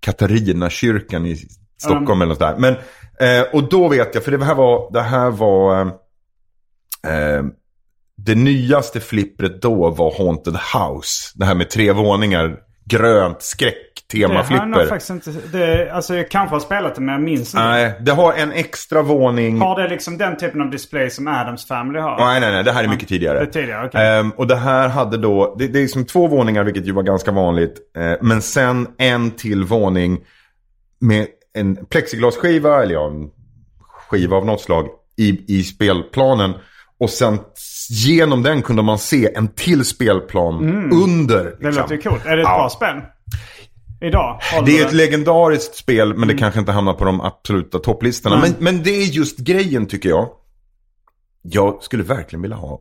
[0.00, 1.36] Katarinakyrkan i
[1.78, 2.56] Stockholm eller något där.
[2.58, 2.72] Men,
[3.20, 5.88] eh, och då vet jag, för det här var, det här var eh,
[7.12, 7.42] eh,
[8.24, 11.32] det nyaste flippret då var Haunted House.
[11.34, 13.76] Det här med tre våningar, grönt, skräck,
[14.12, 15.30] Det har jag faktiskt inte...
[15.52, 17.64] Det, alltså jag kanske har spelat det men jag minns inte.
[17.64, 19.60] Nej, det har en extra våning.
[19.60, 22.18] Har det liksom den typen av display som Adams Family har?
[22.18, 22.64] Nej, nej, nej.
[22.64, 23.38] Det här är mycket tidigare.
[23.38, 24.18] Det är tidigare, okej.
[24.18, 27.02] Ehm, och det här hade då, det, det är som två våningar vilket ju var
[27.02, 27.74] ganska vanligt.
[27.96, 30.20] Eh, men sen en till våning
[31.00, 33.30] med en plexiglasskiva, eller ja, en
[34.10, 36.54] skiva av något slag i, i spelplanen.
[37.02, 37.38] Och sen
[38.06, 40.54] genom den kunde man se en till spelplan
[40.92, 41.40] under.
[41.40, 41.54] Mm.
[41.60, 41.82] Det liksom.
[41.82, 42.26] låter ju coolt.
[42.26, 42.56] Är det ett Ja.
[42.58, 43.00] bra spel?
[44.00, 44.40] Idag?
[44.66, 46.28] Det är ett legendariskt spel men Mm.
[46.28, 48.36] det kanske inte hamnar på de absoluta topplistorna.
[48.40, 50.28] Men, men det är just grejen tycker jag.
[51.42, 52.80] Jag skulle verkligen vilja ha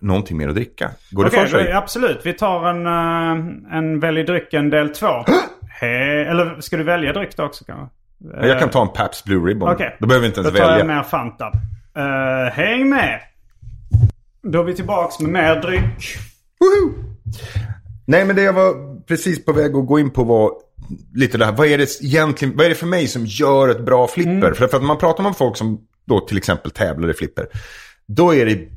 [0.00, 0.90] någonting mer att dricka.
[1.10, 1.72] Går det Okej, för sig?
[1.72, 2.20] då- absolut.
[2.24, 5.06] Vi tar en, uh, en Välj drycken del två.
[5.80, 7.86] He- eller ska du välja dryck då också kanske?
[8.46, 9.68] Jag kan ta en Pabst Blue Ribbon.
[9.72, 9.96] Okej.
[10.00, 10.94] Då behöver vi inte Då ens tar jag välja.
[10.96, 11.52] mer Fanta.
[11.96, 13.20] Eh, häng med!
[14.42, 16.18] Då är vi tillbaks med mer dryck.
[16.60, 16.92] Woho!
[18.06, 20.52] Nej men det jag var precis på väg att gå in på var
[21.14, 21.52] lite det här.
[21.52, 24.32] Vad är det egentligen, vad är det för mig som gör ett bra flipper?
[24.32, 24.54] Mm.
[24.54, 27.46] För, för att man pratar med folk som då till exempel tävlar i flipper.
[28.06, 28.68] Då är det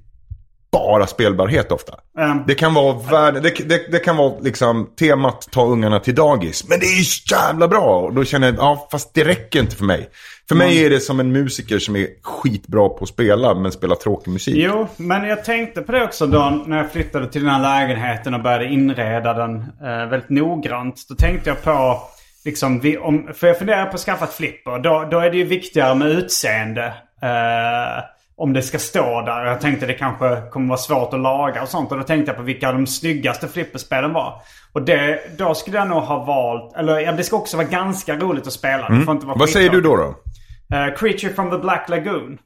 [0.72, 1.94] bara spelbarhet ofta.
[2.20, 2.44] Ehm.
[2.48, 6.70] Det kan vara världen, det, det, det kan vara liksom temat ta ungarna till dagis.
[6.70, 8.00] Men det är ju jävla bra.
[8.00, 10.10] Och då känner jag, ja fast det räcker inte för mig.
[10.48, 13.96] För mig är det som en musiker som är skitbra på att spela men spelar
[13.96, 14.56] tråkig musik.
[14.58, 18.34] Jo, men jag tänkte på det också då när jag flyttade till den här lägenheten
[18.34, 21.06] och började inreda den eh, väldigt noggrant.
[21.10, 22.02] Då tänkte jag på,
[22.46, 24.80] liksom, vi, om, för jag funderar på att skaffa ett flipper.
[24.80, 26.86] Då, då är det ju viktigare med utseende.
[27.22, 29.46] Eh, om det ska stå där.
[29.46, 31.92] Jag tänkte det kanske kommer vara svårt att laga och sånt.
[31.92, 34.42] Och då tänkte jag på vilka de snyggaste flipperspelen var.
[34.74, 38.16] Och det, då skulle jag nog ha valt, eller ja, det ska också vara ganska
[38.16, 38.90] roligt att spela.
[38.90, 39.40] Det får inte vara Mm.
[39.40, 40.16] Vad säger du då då?
[40.76, 42.38] Eh, Creature from the Black Lagoon.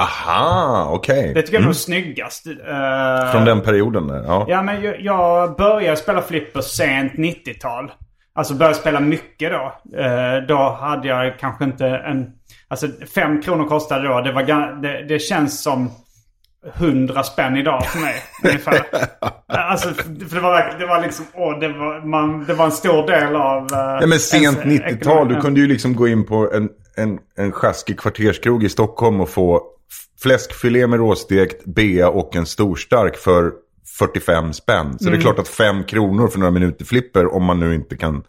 [0.00, 1.34] Aha, okej.
[1.34, 2.46] Det tycker jag är nog snyggast.
[2.46, 4.44] Eh, Från den perioden där, ja.
[4.48, 7.92] Ja, men jag, jag började spela flipper sent 90-tal.
[8.34, 9.96] Alltså började spela mycket då.
[9.98, 12.26] Eh, då hade jag kanske inte en...
[12.70, 14.20] Alltså fem kronor kostade då.
[14.20, 14.42] Det, var,
[14.82, 15.90] det, det känns som
[16.74, 18.14] hundra spänn idag för mig.
[18.44, 18.82] ungefär.
[19.46, 23.06] Alltså för det var det var liksom, åh, det var, man, det var en stor
[23.06, 23.62] del av...
[23.72, 25.34] eh, Ja men sent ens 90-tal, ekonomi.
[25.34, 29.28] du kunde ju liksom gå in på en, en, en sjaskig kvarterskrog i Stockholm och
[29.28, 29.62] få
[30.22, 33.52] fläskfilé med råstekt, bea och en storstark för
[33.98, 34.98] 45 spänn.
[34.98, 35.12] Så Mm.
[35.12, 38.22] det är klart att 5 kronor för några minuter flipper, om man nu inte kan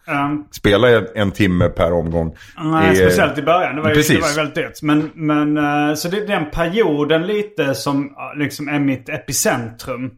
[0.50, 2.36] spela en, en timme per omgång.
[2.62, 3.76] Nej, är- speciellt i början.
[3.76, 4.16] Det var ju, Precis.
[4.16, 4.82] det var ju väldigt dyrt.
[4.82, 5.56] Men, men
[5.88, 10.10] eh, så det är den perioden lite som liksom är mitt epicentrum.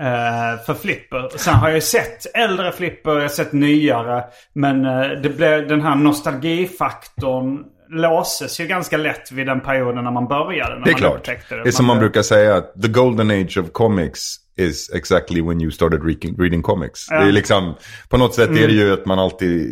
[0.00, 1.28] eh, för flipper.
[1.38, 4.24] Sen har jag ju sett äldre flipper, jag har sett nyare.
[4.54, 10.10] Men eh, det blev, den här nostalgifaktorn låses ju ganska lätt vid den perioden när
[10.10, 10.74] man började.
[10.78, 11.16] När Det är man klart.
[11.16, 15.42] upptäckte Det är som man brukar säga, att the golden age of comics is exactly
[15.42, 17.06] when you started reading, reading comics.
[17.08, 17.74] Det är liksom,
[18.08, 18.76] på något sätt är det Mm.
[18.76, 19.70] ju att man alltid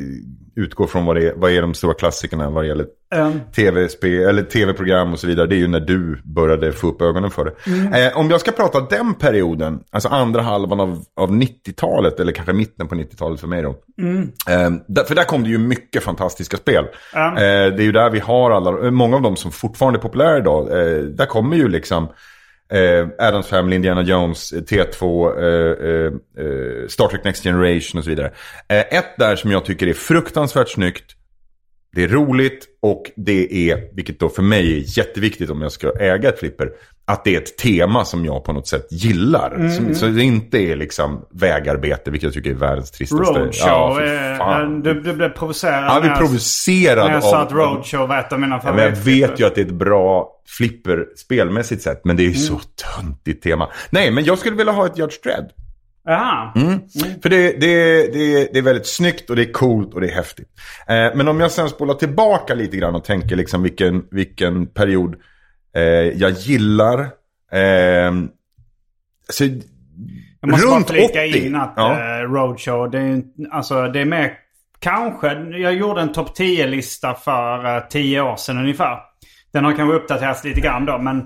[0.56, 3.40] utgår från vad, det är, vad är de stora klassikerna vad det gäller Mm.
[3.56, 5.46] tv-spel, eller tv-program och så vidare.
[5.46, 7.70] Det är ju när du började få upp ögonen för det.
[7.70, 7.92] Mm.
[7.92, 12.52] Eh, om jag ska prata den perioden, alltså andra halvan av, av 90-talet, eller kanske
[12.52, 13.74] mitten på 90-talet för mig då.
[14.02, 14.22] Mm.
[14.48, 16.84] Eh, för där kom det ju mycket fantastiska spel.
[17.14, 20.38] Eh, det är ju där vi har alla, många av dem som fortfarande är populära
[20.38, 20.62] idag.
[20.70, 22.08] Eh, där kommer ju liksom
[22.72, 26.12] eh, Adams Family, Indiana Jones, eh, T2, eh, eh,
[26.46, 28.32] eh, Star Trek Next Generation och så vidare.
[28.68, 31.16] Eh, ett där som jag tycker är fruktansvärt snyggt.
[31.94, 35.92] Det är roligt och det är, vilket då för mig är jätteviktigt om jag ska
[36.00, 36.72] äga ett flipper,
[37.04, 39.68] att det är ett tema som jag på något sätt gillar.
[39.76, 43.40] Som, så det inte är liksom vägarbete, vilket jag tycker är världens tristaste.
[43.40, 44.02] Roadshow.
[44.38, 48.32] Ja, du, du blev provocerad blir när provocerad när jag sa att Roadshow var ett
[48.32, 52.04] av mina Ja, men jag vet ju att det är ett bra flipper spelmässigt sett,
[52.04, 52.60] men det är ju så
[52.96, 53.68] töntigt tema.
[53.90, 55.50] Nej, men jag skulle vilja ha ett Judge Dredd.
[56.04, 56.52] Jaha.
[56.56, 56.80] Mm.
[57.22, 60.14] För det, det, det, det är väldigt snyggt och det är coolt och det är
[60.14, 60.48] häftigt.
[60.88, 65.16] Eh, men om jag sen spolar tillbaka lite grann och tänker liksom vilken, vilken period
[65.74, 65.82] eh,
[66.20, 67.00] jag gillar.
[67.52, 68.12] Eh,
[69.28, 69.44] så,
[70.40, 71.46] Jag måste runt bara flika 80.
[71.46, 71.92] in att Ja.
[71.92, 74.32] eh, Roadshow, det är, alltså, det är mer...
[74.80, 78.98] Kanske, jag gjorde en topp 10-lista för uh, 10 år sedan ungefär.
[79.52, 81.18] Den har kanske uppdaterats lite grann då, men,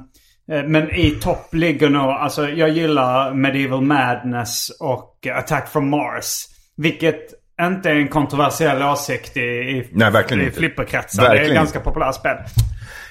[0.52, 2.02] eh, men i topp ligger nog...
[2.10, 6.46] Alltså jag gillar Medieval Madness och Attack from Mars.
[6.76, 7.20] Vilket
[7.60, 11.34] inte är en kontroversiell åsikt i, i, Nej, verkligen i flipperkretsar.
[11.34, 12.36] Det är ganska populärt spel.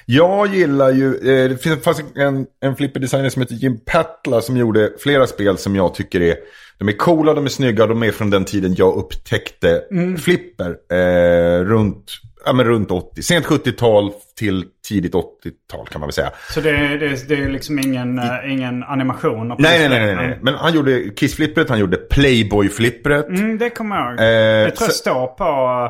[0.05, 4.91] Jag gillar ju, eh, det finns en, en flipperdesigner som heter Jim Patla som gjorde
[4.99, 6.35] flera spel som jag tycker är,
[6.77, 9.81] de är coola, de är snygga, de är från den tiden jag upptäckte
[10.19, 10.75] flipper.
[10.91, 12.11] Eh, runt,
[12.45, 16.31] ja, men runt 80, sent 70-tal till tidigt 80-tal kan man väl säga.
[16.53, 19.47] Så det, är- det, det är liksom ingen, eh, ingen animation?
[19.47, 20.39] Nej, nej, nej, nej, nej.
[20.41, 23.27] Men han gjorde Kiss-flippret, han gjorde Playboy-flippret.
[23.27, 24.19] Mm, det kommer jag ihåg.
[24.19, 25.89] Eh, det tror jag så- står på,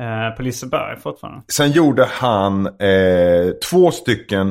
[0.00, 1.42] eh, på Liseberg fortfarande.
[1.48, 4.48] Sen gjorde han eh, två stycken,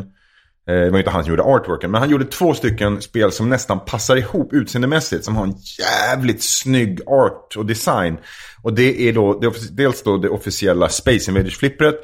[0.68, 3.50] eh, det var inte han som gjorde artworken, men han gjorde två stycken spel som
[3.50, 5.26] nästan passar ihop utseendemässigt.
[5.26, 8.18] Som har en jävligt snygg art och design.
[8.62, 11.96] Och det är då, det dels då det officiella Space Invaders-flippret.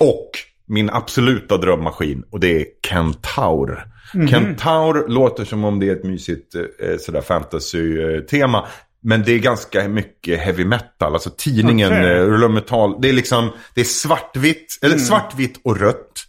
[0.00, 0.30] Och
[0.66, 3.84] min absoluta drömmaskin, och det är Kentaur.
[4.30, 8.66] Kentaur låter som om det är ett mysigt eh, sådär fantasy-tema.
[9.00, 11.14] Men det är ganska mycket heavy metal.
[11.14, 12.44] Alltså tidningen Okej.
[12.44, 13.00] eh, Metal.
[13.00, 16.24] Det är liksom, det är svartvitt, eller svartvitt och rött.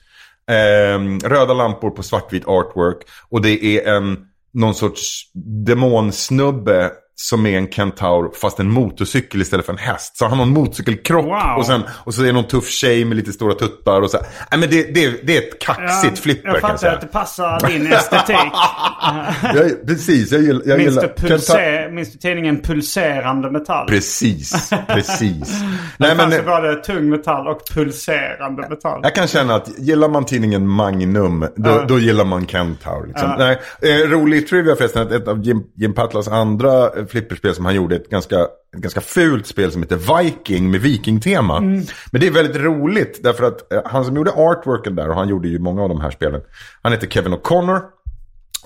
[0.50, 2.98] Ehm, röda lampor på svartvit artwork.
[3.30, 4.18] Och det är en,
[4.54, 5.32] någon sorts
[5.66, 10.18] demonsnubbe som är en kentaur fast en motorcykel istället för en häst.
[10.18, 11.58] Så han har en motorcykelkropp Wow.
[11.58, 14.02] och, sen, och så är det någon tuff tjej med lite stora tuttar.
[14.02, 14.18] Och så.
[14.52, 17.94] Nej, men det, det, det är ett kaxigt flipper jag fattar att det passar din
[17.94, 18.36] estetik.
[19.56, 20.62] jag, precis, jag gillar...
[20.66, 23.88] Jag minns, gillar du pulser, minns du tidningen Pulserande Metall?
[23.88, 25.62] Precis, precis.
[25.98, 29.00] Nej, men, ju både tung metall och pulserande metall.
[29.04, 31.86] Jag kan känna att gillar man tidningen Magnum, då, Ja.
[31.88, 33.08] då gillar man Kentaur.
[33.08, 33.36] Liksom.
[33.38, 37.66] Nej, eh, rolig trivia förresten, att ett av Jim, Jim Patlas andra eh, flipperspel som
[37.66, 38.40] han gjorde, ett ganska,
[38.76, 41.58] ett ganska fult spel som heter Viking med vikingtema.
[41.58, 41.86] Mm.
[42.12, 45.30] Men det är väldigt roligt därför att eh, han som gjorde artworken där, och han
[45.30, 46.42] gjorde ju många av de här spelen,
[46.82, 47.82] han heter Kevin O'Connor.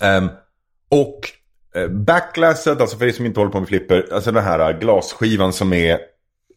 [0.01, 0.29] Ehm,
[0.89, 1.19] och
[1.75, 5.53] eh, backlasset, alltså för er som inte håller på med flipper, alltså den här glasskivan
[5.53, 5.99] som är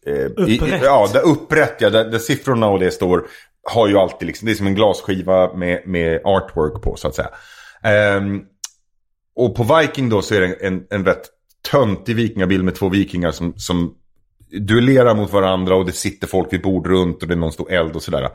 [0.06, 0.82] eh, i, Upprätt.
[0.84, 3.26] ja, där upprätt, ja, där, där siffrorna och det står,
[3.72, 7.14] har ju alltid liksom, det är som en glasskiva med, med artwork på så att
[7.14, 7.30] säga.
[7.82, 8.42] Ehm,
[9.36, 11.28] och på Viking då så är det en, en rätt
[11.70, 13.94] töntig vikingabild med två vikingar som, som
[14.50, 17.72] duellerar mot varandra och det sitter folk vid bord runt och det är någon stor
[17.72, 18.28] eld och sådär.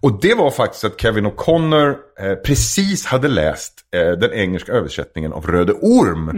[0.00, 5.32] Och det var faktiskt att Kevin O'Connor eh, precis hade läst eh, den engelska översättningen
[5.32, 6.28] av Röde Orm.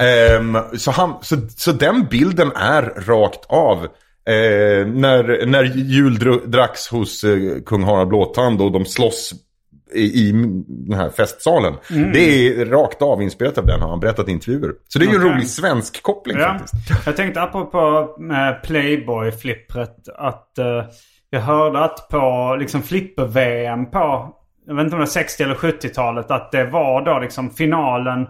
[0.00, 3.84] Ehm, så, han, så, så den bilden är rakt av.
[4.26, 9.32] Eh, när, när jul dr- dracks hos eh, kung Harald Blåtand och de slåss
[9.92, 10.32] i, i
[10.68, 11.74] den här festsalen.
[12.12, 14.72] Det är rakt av inspelat av den har han berättat i intervjuer.
[14.88, 15.32] Så det är ju en Okej.
[15.34, 16.48] rolig svensk koppling Ja.
[16.58, 16.90] faktiskt.
[17.06, 20.84] Jag tänkte apropå eh, Playboy-flippret att eh,
[21.30, 24.28] jag hörde att på liksom flipper-VM på,
[24.66, 28.22] jag vet inte om det var 60 eller 70-talet, att det var då liksom finalen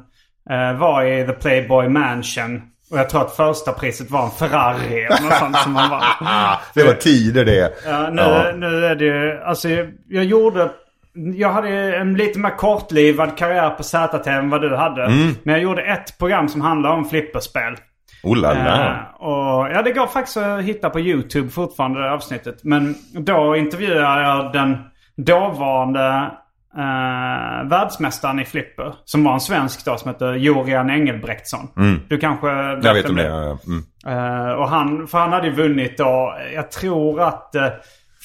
[0.50, 2.62] eh, var i The Playboy Mansion.
[2.90, 6.02] Och jag tror att första priset var en Ferrari eller något sånt som man vann.
[6.74, 7.72] Det var tider det.
[7.86, 8.52] Ja, nu, Ja.
[8.56, 9.68] nu är det ju, alltså
[10.08, 10.70] jag gjorde,
[11.14, 15.04] jag hade en lite mer kortlivad karriär på ZT än vad du hade.
[15.04, 15.34] Mm.
[15.42, 17.76] Men jag gjorde ett program som handlade om flipperspel.
[18.22, 18.90] Oh la la.
[18.90, 22.64] Eh, och, ja, det går faktiskt att hitta på YouTube fortfarande det avsnittet.
[22.64, 24.76] Men då intervjuade jag den
[25.16, 26.30] dåvarande
[26.76, 28.94] uh, världsmästaren i flipper.
[29.04, 31.68] Som var en svensk då som heter Jorian Engelbrektsson.
[32.08, 32.80] Du kanske vet Mm.
[32.82, 33.22] Jag vet om det.
[33.22, 33.84] ja, Mm.
[34.06, 37.62] Eh, och han, för han hade ju vunnit då, jag tror att uh,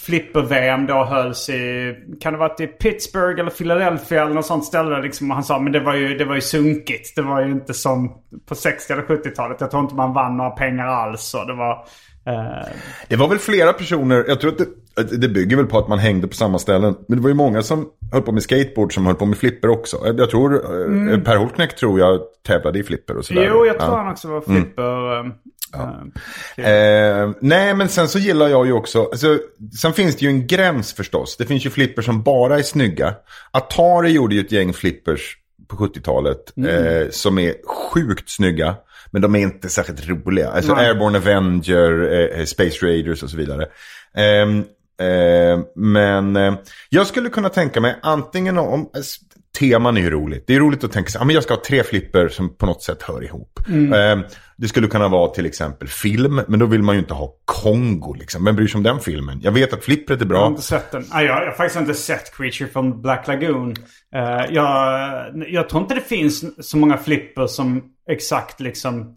[0.05, 5.01] Flipper-VM då hölls i, kan det varit i Pittsburgh eller Philadelphia eller något sånt ställe
[5.01, 5.29] liksom.
[5.31, 7.15] Och han sa, men det var ju, det var ju sunkigt.
[7.15, 8.11] Det var ju inte som
[8.49, 9.57] på 60 eller 70-talet.
[9.61, 11.33] Jag tror inte man vann några pengar alls.
[11.33, 11.71] Och det var...
[12.25, 12.67] eh,
[13.07, 15.99] Det var väl flera personer, jag tror att det, det bygger väl på att man
[15.99, 16.95] hängde på samma ställen.
[17.07, 19.67] Men det var ju många som höll på med skateboard som höll på med flipper
[19.69, 19.97] också.
[20.17, 20.53] Jag tror,
[21.13, 23.41] eh, Per Holknekt tror jag tävlade i flipper och sådär.
[23.41, 23.53] Mm.
[23.57, 23.97] jo, jag tror Ja.
[23.97, 25.17] han också var flipper.
[25.19, 25.25] eh,
[25.75, 29.39] eh, Eh, nej, men sen så gillar jag ju också, alltså,
[29.81, 31.37] sen finns det ju en gräns förstås.
[31.37, 33.15] Det finns ju flippers som bara är snygga.
[33.51, 38.75] Atari gjorde ju ett gäng flippers på 70-talet eh, som är sjukt snygga.
[39.11, 40.49] Men de är inte särskilt roliga.
[40.49, 40.85] Alltså Nej.
[40.87, 43.67] Airborne Avenger, eh, Space Raiders och så vidare.
[44.17, 44.59] Ehm,
[44.99, 46.53] eh, men eh,
[46.89, 48.89] jag skulle kunna tänka mig antingen om...
[49.59, 50.43] Teman är ju roligt.
[50.47, 52.83] Det är roligt att tänka sig, men jag ska ha tre flipper som på något
[52.83, 53.59] sätt hör ihop.
[53.69, 54.19] Eh,
[54.57, 58.13] det skulle kunna vara till exempel film, men då vill man ju inte ha Kongo
[58.13, 58.45] liksom.
[58.45, 59.39] Vem bryr sig om den filmen?
[59.43, 60.47] Jag vet att flippret är Jag har bra.
[60.47, 61.05] inte sett den.
[61.13, 63.75] Nej, jag, jag har faktiskt inte sett Creature from Black Lagoon.
[64.15, 65.09] Eh, jag,
[65.47, 69.15] jag tror inte det finns så många flipper som exakt liksom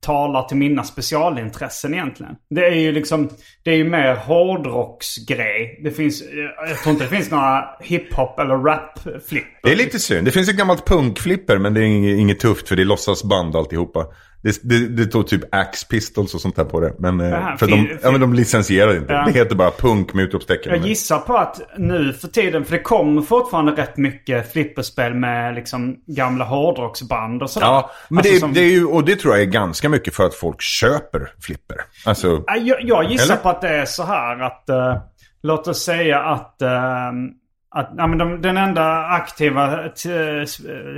[0.00, 2.32] talar till mina specialintressen egentligen.
[2.50, 3.30] Det är ju liksom,
[3.62, 5.80] det är ju mer hårdrocksgrej.
[5.84, 6.22] Det finns,
[6.68, 9.60] jag, tror inte det finns några hiphop eller rap-flipper.
[9.62, 10.26] Det är lite synd.
[10.26, 13.56] Det finns ett gammalt punkflipper, men det är inget, inget tufft för det är låtsasband
[13.56, 14.06] alltihopa.
[14.46, 16.92] Det, det, det tog typ Axe Pistols och sånt där på det.
[16.98, 19.12] Men, eh, Jaha, för de, ja, men de licensierade inte.
[19.12, 19.24] Ja.
[19.26, 20.72] Det heter bara punk med utropstecken.
[20.72, 25.54] Jag gissar på att nu för tiden, för det kommer fortfarande rätt mycket flipperspel med
[25.54, 27.66] liksom gamla hårdrocksband och sådär.
[27.66, 30.14] Ja, men Alltså det, som- det är ju, och det tror jag är ganska mycket
[30.14, 31.76] för att folk köper flipper.
[32.06, 33.42] Alltså, Ja, Jag, jag gissar Eller?
[33.42, 34.68] på att det är så här att...
[34.68, 34.96] eh,
[35.42, 36.62] låt oss säga att...
[36.62, 36.68] eh,
[37.76, 39.88] att ja, men de, den enda aktiva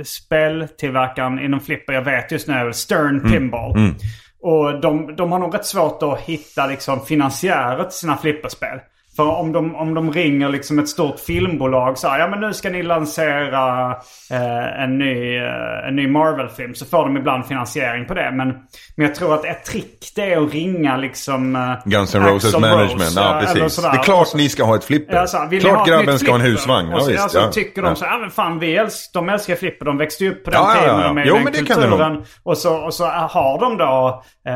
[0.03, 3.31] speltillverkaren inom flipper jag vet just nu är väl Stern Mm.
[3.31, 3.93] Pinball.
[4.41, 8.79] Och de, de har nog rätt svårt att hitta liksom, finansiärer till sina flipperspel.
[9.19, 12.53] För om de, om de ringer liksom ett stort filmbolag så här, ja men nu
[12.53, 13.91] ska ni lansera
[14.31, 16.75] eh, en ny, eh, en ny Marvel-film.
[16.75, 18.31] Så får de ibland finansiering på det.
[18.31, 18.47] Men,
[18.95, 21.55] men jag tror att ett trick det är att ringa liksom...
[21.55, 23.01] Eh, Guns N' Roses management.
[23.01, 23.73] Rose, ja, precis.
[23.73, 23.91] sådär.
[23.91, 25.15] Det är klart ni ska ha ett flipper.
[25.15, 26.89] Ja, så här, vill ni ha klart grabben ska ha en husvagn.
[26.89, 27.51] Ja, och så, visst, alltså, ja.
[27.51, 27.95] tycker de Ja.
[27.95, 29.85] så ja, men fan vi älsk, de älskar flipper.
[29.85, 31.13] De växte ju upp på den Ja, ja, tiden ja.
[31.13, 31.99] med Jo, den men det kan det nog.
[31.99, 32.23] kulturen.
[32.43, 34.23] Och så, och så har de då...
[34.47, 34.53] Eh,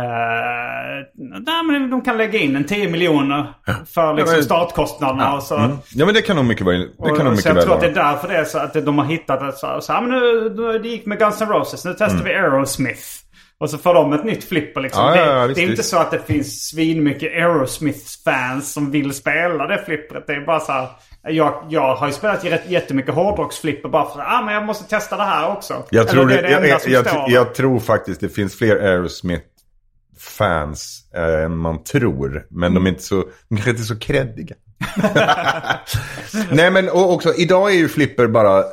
[1.45, 3.53] nej, men de kan lägga in en 10 miljoner
[3.93, 5.33] för liksom startkostnaderna.
[5.35, 5.77] Och så, Mm.
[5.95, 6.77] Ja, men det kan nog mycket vara.
[6.77, 8.43] Det kan nog och, så mycket jag väl tror att det är därför det är
[8.45, 11.41] så att de har hittat ett så, så här, men nu, det gick med Guns
[11.41, 11.85] N' Roses.
[11.85, 12.23] Nu testar Mm.
[12.23, 13.01] vi Aerosmith.
[13.59, 15.03] Och så får de ett nytt flipper liksom.
[15.05, 15.89] Ja, ja, ja, det, visst, det är inte visst.
[15.89, 20.27] så att det finns svinmycket Aerosmith-fans som vill spela det flippret.
[20.27, 20.87] Det är bara så här.
[21.27, 24.89] Jag, jag har ju spelat rätt- jättemycket hårdrocksflipper bara för att ah, men jag måste
[24.89, 25.83] testa det här också.
[25.89, 28.75] Jag tror, Eller det, det det jag, jag, jag, faktiskt det finns fler
[30.23, 32.47] Aerosmith-fans eh, än man tror.
[32.49, 33.15] Men de är inte så,
[33.49, 34.55] de kanske inte är så kreddiga.
[36.51, 38.59] Nej men och också, idag är ju flipper bara...
[38.59, 38.63] eh,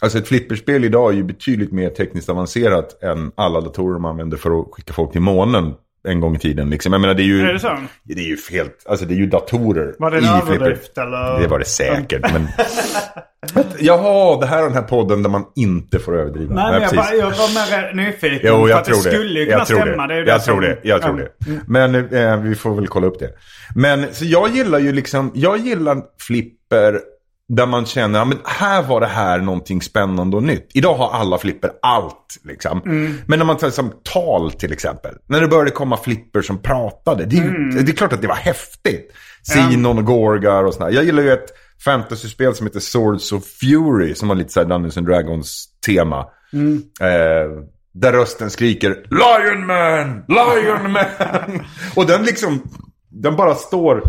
[0.00, 4.36] Alltså ett flipperspel idag är ju betydligt mer tekniskt avancerat än alla datorer man använder
[4.36, 5.74] för att skicka folk till månen
[6.08, 6.70] en gång i tiden.
[6.70, 6.92] Liksom.
[6.92, 7.40] Jag menar det är ju...
[7.40, 7.76] Är det så?
[8.04, 11.40] Det är ju helt, alltså det är ju datorer Var det en överdrift eller?
[11.40, 12.48] Det var det säkert, men...
[13.78, 16.54] Jaha, det här är den här podden där man inte får överdriva.
[16.54, 18.40] Nej, men jag, bara, jag var mer nyfiken.
[18.42, 19.16] Jo, för jag att tror det det.
[19.16, 20.06] skulle ju kunna jag tror stämma.
[20.06, 20.24] Det.
[20.24, 20.78] Det jag tror det.
[20.82, 21.30] Jag tror det.
[21.66, 23.30] Men eh, vi får väl kolla upp det.
[23.74, 27.00] Men så jag gillar ju liksom, jag gillar flipper
[27.48, 30.70] där man känner, ja, men här var det här någonting spännande och nytt.
[30.74, 32.82] Idag har alla flipper allt liksom.
[32.86, 33.14] Mm.
[33.26, 35.14] Men när man tar som tal till exempel.
[35.26, 37.24] När det började komma flipper som pratade.
[37.24, 37.84] Det är, ju, Mm.
[37.84, 39.12] det är klart att det var häftigt.
[39.42, 40.90] Sinon och Gorgar och sådär.
[40.90, 41.46] Jag gillar ju ett
[41.84, 44.14] fantasyspel som heter Swords of Fury.
[44.14, 46.26] Som har lite såhär Dungeons and Dragons tema.
[46.52, 46.82] Mm.
[47.00, 47.62] Eh,
[47.94, 50.24] där rösten skriker Lion Man!
[50.28, 51.64] Lion Man!
[51.96, 52.62] och den liksom,
[53.08, 54.02] den bara står...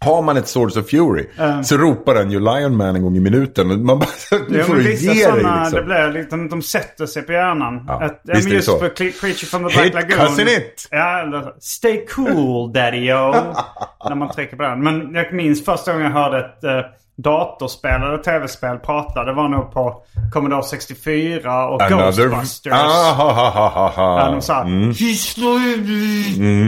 [0.00, 1.26] Har man ett Swords of Fury
[1.64, 3.84] så ropar den ju Lion Man en gång i minuten.
[3.86, 4.08] Man bara,
[4.48, 5.70] du Ja, får men ge dig liksom.
[5.72, 7.84] det blir de sätter sig på hjärnan.
[7.88, 10.26] Ja, Ett, ja, men just Cre- Creature from the Black Hit Lagoon.
[10.26, 10.88] cousin it!
[10.90, 13.34] Ja, eller Stay cool daddy-o.
[14.08, 14.82] när man trycker på den.
[14.82, 16.80] Men jag minns första gången jag hörde ett, eh,
[17.16, 20.02] datorspel eller tv-spel pratade var nog på
[20.32, 22.28] Commodore 64 och Another...
[22.28, 22.72] Ghostbusters.
[22.72, 24.24] Ah, ha, ha, ha, ha.
[24.24, 24.88] Där de sa Mm.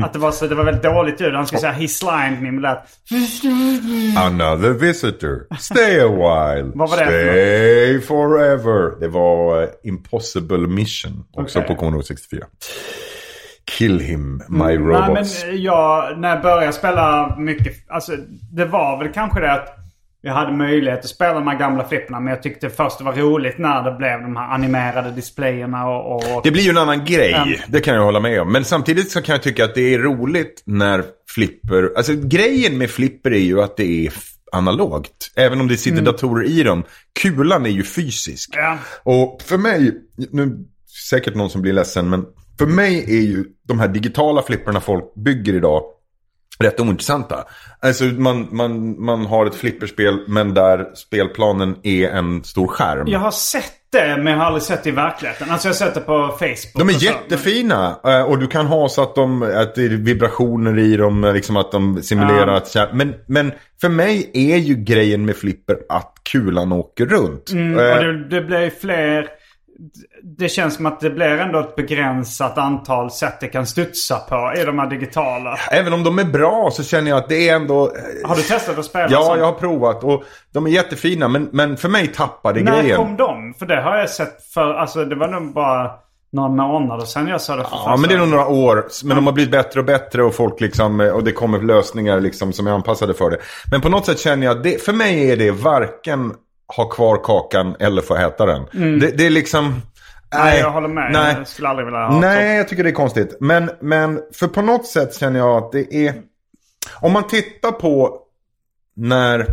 [0.01, 0.07] Me.
[0.07, 1.35] Att det var, så, det var väldigt dåligt ljud.
[1.35, 2.51] Han skulle säga He slimed me.
[2.51, 2.79] Men lät.
[4.17, 5.57] Another visitor.
[5.59, 6.73] Stay a while.
[6.75, 9.01] Vad var det Stay forever.
[9.01, 11.25] Det var eh, Impossible Mission.
[11.37, 11.69] Också Okej.
[11.69, 12.45] på Commodore 64.
[13.79, 15.45] Kill him, my Nej robots.
[15.45, 18.13] men jag, när jag började spela mycket, alltså
[18.53, 19.78] det var väl kanske det att
[20.29, 22.21] jag hade möjlighet att spela de här gamla flipperna.
[22.21, 26.37] Men jag tyckte först det var roligt när det blev de här animerade displayerna och...
[26.37, 27.59] och Det blir ju en annan grej, Mm.
[27.69, 28.53] det kan jag hålla med om.
[28.53, 31.05] Men samtidigt så kan jag tycka att det är roligt när
[31.35, 31.93] flipper...
[31.97, 34.13] Alltså grejen med flipper är ju att det är
[34.53, 35.33] analogt.
[35.37, 36.83] Även om det sitter datorer i dem.
[37.21, 38.55] Kulan är ju fysisk.
[38.57, 38.65] Mm.
[38.67, 38.79] Ja.
[39.03, 39.95] Och för mig,
[40.31, 40.65] nu
[41.11, 42.25] säkert någon som blir ledsen, men
[42.59, 45.83] för mig är ju de här digitala flipperna folk bygger idag
[46.59, 47.45] rätt ointressanta.
[47.81, 53.09] Alltså man, man, man har ett flipperspel men där spelplanen är en stor skärm.
[53.09, 55.51] Jag har sett det men jag har aldrig sett det i verkligheten.
[55.51, 56.75] Alltså jag har sett det på Facebook.
[56.75, 59.89] De är och jättefina eh, och du kan ha så att, de, att det är
[59.89, 64.75] vibrationer i dem, eh, liksom att de simulerar att men, men för mig är ju
[64.75, 67.51] grejen med flipper att kulan åker runt.
[67.51, 69.29] Mm, Eh, och det, det blir fler...
[70.23, 74.53] Det känns som att det blir ändå ett begränsat antal sätt det kan studsa på
[74.61, 75.59] i de här digitala.
[75.71, 77.87] Även om de är bra så känner jag att det är ändå...
[77.87, 79.39] eh, Har du testat att spela Ja, sånt?
[79.39, 80.23] jag har provat och
[80.53, 82.97] de är jättefina men, men för mig tappar det När grejen.
[82.97, 83.55] kom de?
[83.59, 84.75] För det har jag sett för...
[84.75, 85.91] Alltså det var nog bara
[86.33, 88.87] några månader sedan jag sa det för Ja, men det är nog några år.
[89.05, 92.53] Men de har blivit bättre och bättre och folk liksom, och det kommer lösningar liksom
[92.53, 93.39] som är anpassade för det.
[93.71, 96.35] Men på något sätt känner jag att det, för mig är det varken
[96.77, 98.67] ha kvar kakan eller få äta den.
[99.01, 99.65] Det, det är liksom...
[99.65, 99.81] Mm.
[100.35, 101.13] Nej, jag håller med.
[101.13, 101.35] Nej.
[101.39, 103.37] Jag skulle aldrig vilja ha Nej, jag tycker det är konstigt.
[103.41, 106.15] Men, men för på något sätt känner jag att det är...
[107.01, 108.21] Om man tittar på
[108.97, 109.47] när...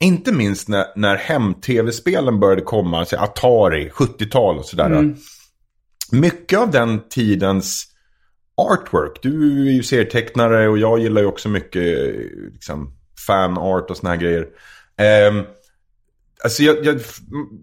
[0.00, 5.14] Inte minst när, när hem-tv-spelen började komma, alltså Atari, 70-tal och sådär.
[6.12, 7.84] Mycket av den tidens
[8.56, 12.14] artwork, du är ju serietecknare och jag gillar ju också mycket
[12.52, 12.92] liksom,
[13.26, 14.46] fan-art och såna här grejer.
[14.98, 15.42] Ehm,
[16.44, 17.00] alltså jag, jag,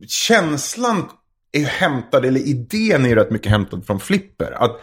[0.07, 1.09] känslan
[1.51, 4.51] är hämtad, eller idén är ju rätt mycket hämtad från flipper.
[4.63, 4.79] Att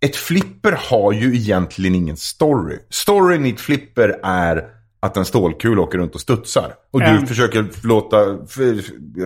[0.00, 2.78] ett flipper har ju egentligen ingen story.
[2.90, 4.64] Storyn i ett flipper är
[5.00, 6.74] att en stålkula åker runt och studsar.
[6.90, 7.26] Och du Mm.
[7.26, 8.16] försöker låta,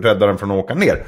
[0.01, 1.05] rädda den från att åka ner.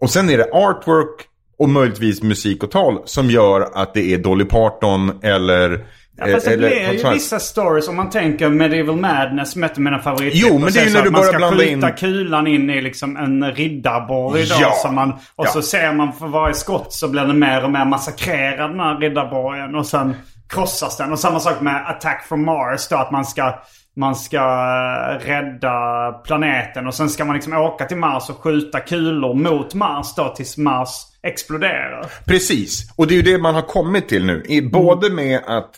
[0.00, 1.26] Och sen är det artwork
[1.58, 5.86] och möjligtvis musik och tal som gör att det är Dolly Parton eller...
[6.16, 9.72] Ja, fast det eller blir ju vissa stories om man tänker Medieval Madness som ett
[9.72, 10.48] av mina favoritfilmer.
[10.50, 12.70] Jo, men det är ju när du man börjar ska blanda skjuta in- kulan in
[12.70, 14.54] i liksom en riddarborg då.
[14.60, 14.70] Ja.
[14.70, 15.50] Som man, och Ja.
[15.50, 18.98] så ser man för varje skott så blir den mer och mer massakrerad den här
[19.00, 19.74] riddarborgen.
[19.74, 20.14] Och sen
[20.48, 21.12] krossas den.
[21.12, 22.96] Och samma sak med Attack from Mars då.
[22.96, 23.54] Att man ska,
[23.96, 26.86] man ska eh, rädda planeten.
[26.86, 30.56] Och sen ska man liksom åka till Mars och skjuta kulor mot Mars då tills
[30.58, 30.88] Mars
[31.22, 32.06] exploderar.
[32.26, 34.42] Precis, och det är ju det man har kommit till nu.
[34.48, 35.70] I, både med att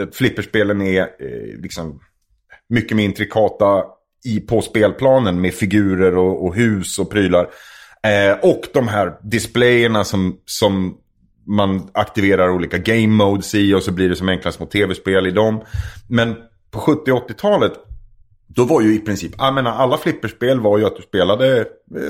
[0.00, 2.00] Eh, flipperspelen är eh, liksom
[2.68, 3.84] mycket mer intrikata
[4.24, 7.50] i, på spelplanen med figurer och, och hus och prylar.
[8.02, 10.98] Eh, och de här displayerna som, som
[11.46, 15.30] man aktiverar olika game modes i och så blir det som enkla små tv-spel i
[15.30, 15.62] dem.
[16.08, 16.36] Men
[16.70, 17.72] på 70 och 80-talet
[18.54, 21.58] då var ju i princip, ah, jag menar, alla flipperspel var ju att du spelade,
[21.60, 21.64] eh,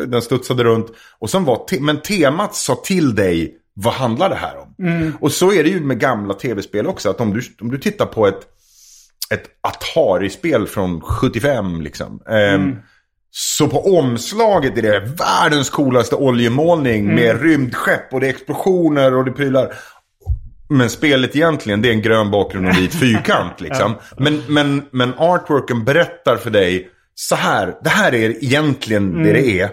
[0.07, 0.87] den studsade runt.
[1.19, 4.75] Och sen var, te- men temat sa till dig, vad handlar det här om?
[5.21, 8.07] Och så är det ju med gamla tv-spel också, att om du, om du tittar
[8.07, 8.41] på ett,
[9.33, 12.23] ett Atari-spel från 75 liksom.
[12.29, 12.77] ehm,
[13.31, 19.25] Så på omslaget är det världens coolaste oljemålning med rymdskepp och det är explosioner och
[19.25, 19.73] det prylar.
[20.69, 23.95] Men spelet egentligen, det är en grön bakgrund och en vit fyrkant liksom.
[24.19, 29.61] Men, men, men artworken berättar för dig, så här, det här är egentligen det det
[29.61, 29.71] är.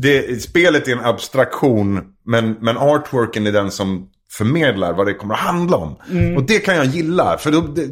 [0.00, 5.34] Det, spelet är en abstraktion, men, men artworken är den som förmedlar vad det kommer
[5.34, 5.96] att handla om.
[6.36, 7.88] Och det kan jag gilla, för då, det,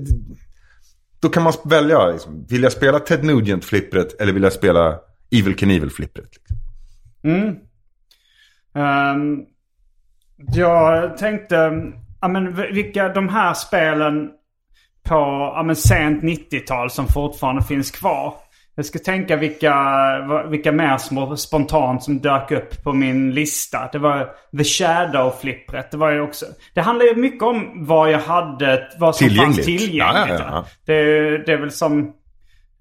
[1.20, 4.98] då kan man välja, liksom, vill jag spela Ted Nugent-flippret eller vill jag spela
[5.30, 6.28] Evil Knievel-flippret?
[6.32, 6.56] Liksom.
[8.74, 9.40] Ehm,
[10.36, 11.72] jag tänkte,
[12.20, 14.30] ja men vilka de här spelen
[15.02, 15.14] på
[15.56, 18.34] ja, men sent 90-tal som fortfarande finns kvar.
[18.78, 19.74] Jag ska tänka vilka,
[20.50, 23.88] vilka mer små spontant som dök upp på min lista.
[23.92, 25.90] Det var The Shadow-flippret.
[25.90, 26.46] Det var ju också...
[26.74, 29.64] Det handlar ju mycket om vad jag hade, vad som fanns Tillgängligt.
[29.64, 30.28] tillgängligt.
[30.28, 30.66] Ja, ja, ja.
[30.86, 31.02] Det,
[31.38, 31.98] det är väl som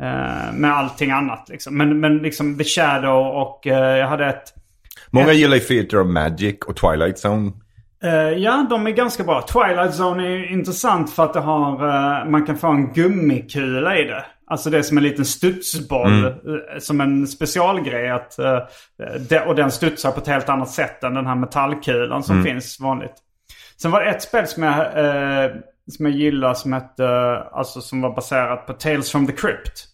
[0.02, 1.78] eh, med allting annat liksom.
[1.78, 4.54] Men, men liksom The Shadow och eh, jag hade ett...
[5.10, 7.52] Många gillar ju Theater of Magic och Twilight Zone.
[8.04, 9.42] Eh, ja, de är ganska bra.
[9.42, 14.04] Twilight Zone är intressant för att det har, eh, man kan få en gummikula i
[14.04, 14.26] det.
[14.48, 16.14] Alltså det är som en liten studsboll.
[16.14, 16.26] Mm.
[16.26, 18.10] eh, Som en specialgrej.
[18.10, 22.36] Att, eh, och den studsar på ett helt annat sätt än den här metallkulan som
[22.40, 22.46] Mm.
[22.46, 23.16] finns vanligt.
[23.82, 24.76] Sen var det ett spel som jag,
[25.46, 25.52] eh,
[25.92, 27.08] som jag gillar som hette,
[27.52, 29.86] alltså som var baserat på Tales from the Crypt.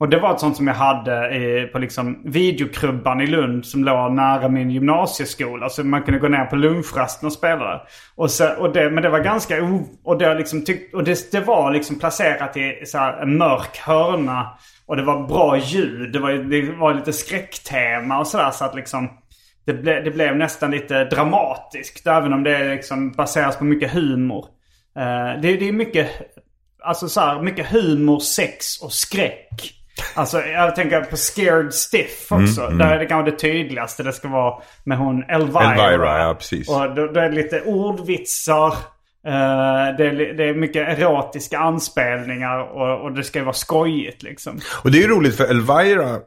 [0.00, 3.84] Och det var ett sånt som jag hade i, på liksom videokrubban i Lund som
[3.84, 5.68] låg nära min gymnasieskola.
[5.68, 7.80] Så man kunde gå ner på lunchrasten och spela det.
[8.14, 9.86] Och så, och det men det var ganska o...
[10.04, 13.78] Och det, liksom tyck, och det, det var liksom placerat i så här, en mörk
[13.78, 14.58] hörna.
[14.86, 16.12] Och det var bra ljud.
[16.12, 18.50] Det var, det var lite skräcktema och sådär.
[18.50, 19.10] Så att liksom...
[19.66, 22.06] Det, ble, det blev nästan lite dramatiskt.
[22.06, 24.44] Även om det liksom baseras på mycket humor.
[24.98, 26.10] Uh, det, det är mycket...
[26.82, 29.76] Alltså så här, mycket humor, sex och skräck.
[30.14, 32.68] Alltså jag tänker på Scared Stiff också.
[32.68, 34.02] Där är det kanske det tydligaste.
[34.02, 35.74] Det ska vara med hon Elvira.
[35.74, 36.68] Elvira, ja, precis.
[36.68, 38.68] Och då, då är det lite ordvitsar.
[39.26, 44.22] eh, det, är, det är mycket erotiska anspelningar och, och det ska ju vara skojigt
[44.22, 44.60] liksom.
[44.82, 46.18] Och det är ju roligt för Elvira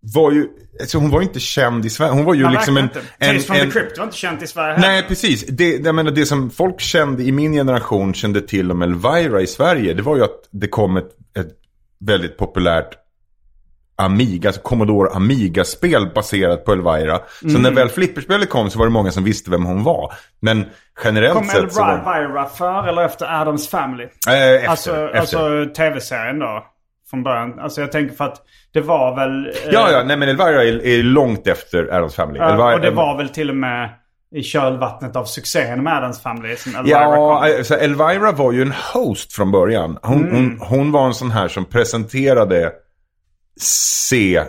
[0.00, 0.48] var ju,
[0.80, 2.12] alltså hon var ju inte känd i Sverige.
[2.12, 2.82] Hon var ju Man liksom en...
[2.82, 3.00] inte.
[3.20, 4.88] Tales from en, the Crypt var inte känt i Sverige heller.
[4.88, 5.46] Nej, precis.
[5.46, 9.46] Det, jag menar, det som folk kände i min generation kände till om Elvira i
[9.46, 11.48] Sverige, det var ju att det kom ett, ett
[12.00, 12.88] väldigt populärt
[14.00, 17.20] Amiga, alltså Commodore Amiga-spel baserat på Elvira.
[17.40, 17.62] Så Mm.
[17.62, 20.12] när väl flipperspelet kom så var det många som visste vem hon var.
[20.40, 20.64] Men
[21.04, 22.16] generellt Kom sett så var...
[22.16, 24.04] Elvira för eller efter Adams Family?
[24.04, 24.10] Eh,
[24.54, 25.18] efter, alltså, efter.
[25.18, 26.64] alltså tv-serien då?
[27.10, 27.58] Från början.
[27.60, 28.42] Alltså jag tänker för att
[28.72, 29.46] det var väl...
[29.46, 32.38] eh, Ja, ja, nej men Elvira är, är långt efter Addams Family.
[32.38, 33.90] ja, Elvira, och det var väl till och med
[34.34, 37.36] i kölvattnet av succén med Adams Family som Elvira Ja, kom.
[37.58, 39.98] alltså Elvira var ju en host från början.
[40.02, 40.34] Hon, Mm.
[40.34, 42.72] hon, hon var en sån här som presenterade
[43.60, 44.40] C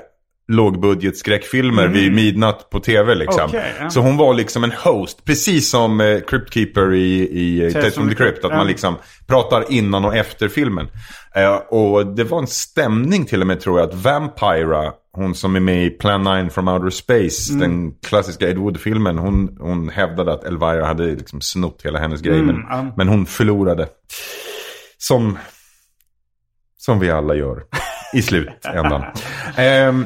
[0.52, 3.40] lågbudget skräckfilmer vid midnatt på tv liksom.
[3.50, 3.50] Mm.
[3.50, 3.90] Okej, ja.
[3.90, 7.96] Så hon var liksom en host, precis som eh, Crypt Keeper i, i eh, Tales
[7.96, 8.46] from the Crypt.
[8.46, 8.58] Att ja.
[8.58, 8.96] man liksom
[9.28, 10.88] pratar innan och efter filmen.
[11.36, 15.56] Eh, och det var en stämning till och med tror jag att Vampira, hon som
[15.56, 17.60] är med i Plan 9 from Outer Space, Mm.
[17.62, 22.42] den klassiska Ed Wood-filmen, hon, hon hävdade att Elvira hade liksom snott hela hennes grej.
[22.42, 22.94] men, Mm, ja.
[22.98, 23.88] men hon förlorade.
[24.98, 25.38] Som,
[26.78, 27.64] som vi alla gör
[28.14, 29.04] i slutändan.
[29.56, 30.06] Ehm,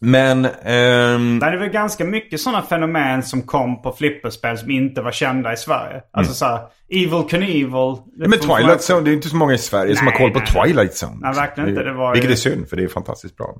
[0.00, 0.44] men...
[0.44, 5.02] ehm, Nej, det är väl ganska mycket sådana fenomen som kom på flipperspel som inte
[5.02, 6.00] var kända i Sverige.
[6.12, 7.96] Alltså såhär, Evil Knievel.
[8.16, 10.38] men Twilight Zone, det är inte så många i Sverige som har Nej, koll på
[10.38, 10.64] nej, nej.
[10.64, 11.16] Twilight Zone.
[11.20, 11.82] Nej, verkligen inte.
[11.82, 13.54] Det var Vilket ju- är synd, för det är fantastiskt bra.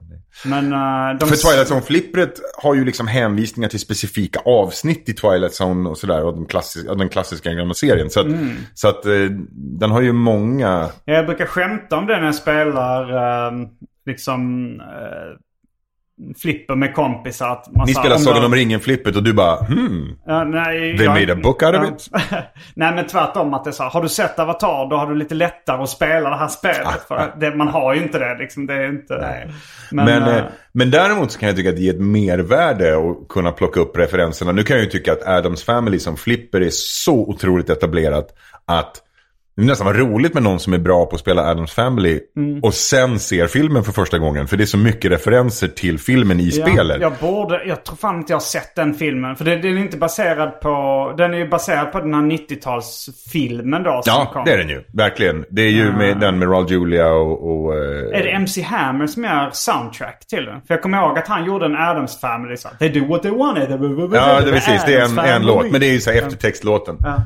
[0.45, 1.27] Men uh, de...
[1.29, 2.33] För Twilight Zone-flippret
[2.63, 6.25] har ju liksom hänvisningar till specifika avsnitt i Twilight Zone och sådär.
[6.25, 8.11] Och den klassiska, den klassiska gamla serien.
[8.11, 8.57] Så att, Mm.
[8.75, 9.13] så att eh,
[9.81, 10.89] den har ju många...
[11.05, 13.11] Jag brukar skämta om det när jag spelar
[13.47, 13.53] eh,
[14.07, 14.87] liksom eh,
[16.43, 17.49] flipper med kompisar.
[17.49, 20.19] Att man Ni spelar om Sagan om ringen-flippet och du bara hmm.
[20.27, 22.11] Ja, nej, They jag- made a book out of it?
[22.75, 25.15] nej men tvärtom att det är så här, har du sett Avatar då har du
[25.15, 27.09] lite lättare att spela det här spelet.
[27.09, 28.67] För att det, man har ju inte det liksom.
[28.67, 29.17] Det är inte...
[29.17, 29.51] Nej.
[29.91, 33.29] Men, Men, eh, men däremot så kan jag tycka att det ger ett mervärde att
[33.29, 34.53] kunna plocka upp referenserna.
[34.53, 38.29] Nu kan jag ju tycka att Adams Family som flipper är så otroligt etablerat
[38.67, 39.03] att
[39.57, 42.61] det är nästan roligt med någon som är bra på att spela Adams Family Mm.
[42.61, 44.47] och sen ser filmen för första gången.
[44.49, 47.01] För det är så mycket referenser till filmen i spelet.
[47.01, 49.37] Jag borde, jag tror fan inte jag har sett den filmen.
[49.37, 53.85] För det, den är inte baserad på, den är ju baserad på den här 90-talsfilmen
[53.85, 54.45] då som Ja, kom.
[54.45, 54.85] det är den ju.
[54.93, 55.45] Verkligen.
[55.51, 57.51] Det är ju med den med Raul Julia och...
[57.67, 60.61] och eh, Är det MC Hammer som gör soundtrack till den?
[60.67, 62.69] För jag kommer ihåg att han gjorde en Adams Family så.
[62.79, 63.71] They do what they wanted.
[63.71, 64.85] Ja, det är precis.
[64.87, 65.71] Det är en, en låt.
[65.71, 66.97] Men det är ju så här eftertextlåten.
[67.01, 67.17] Ja.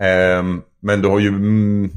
[0.00, 1.90] Ehm, men du har ju mm,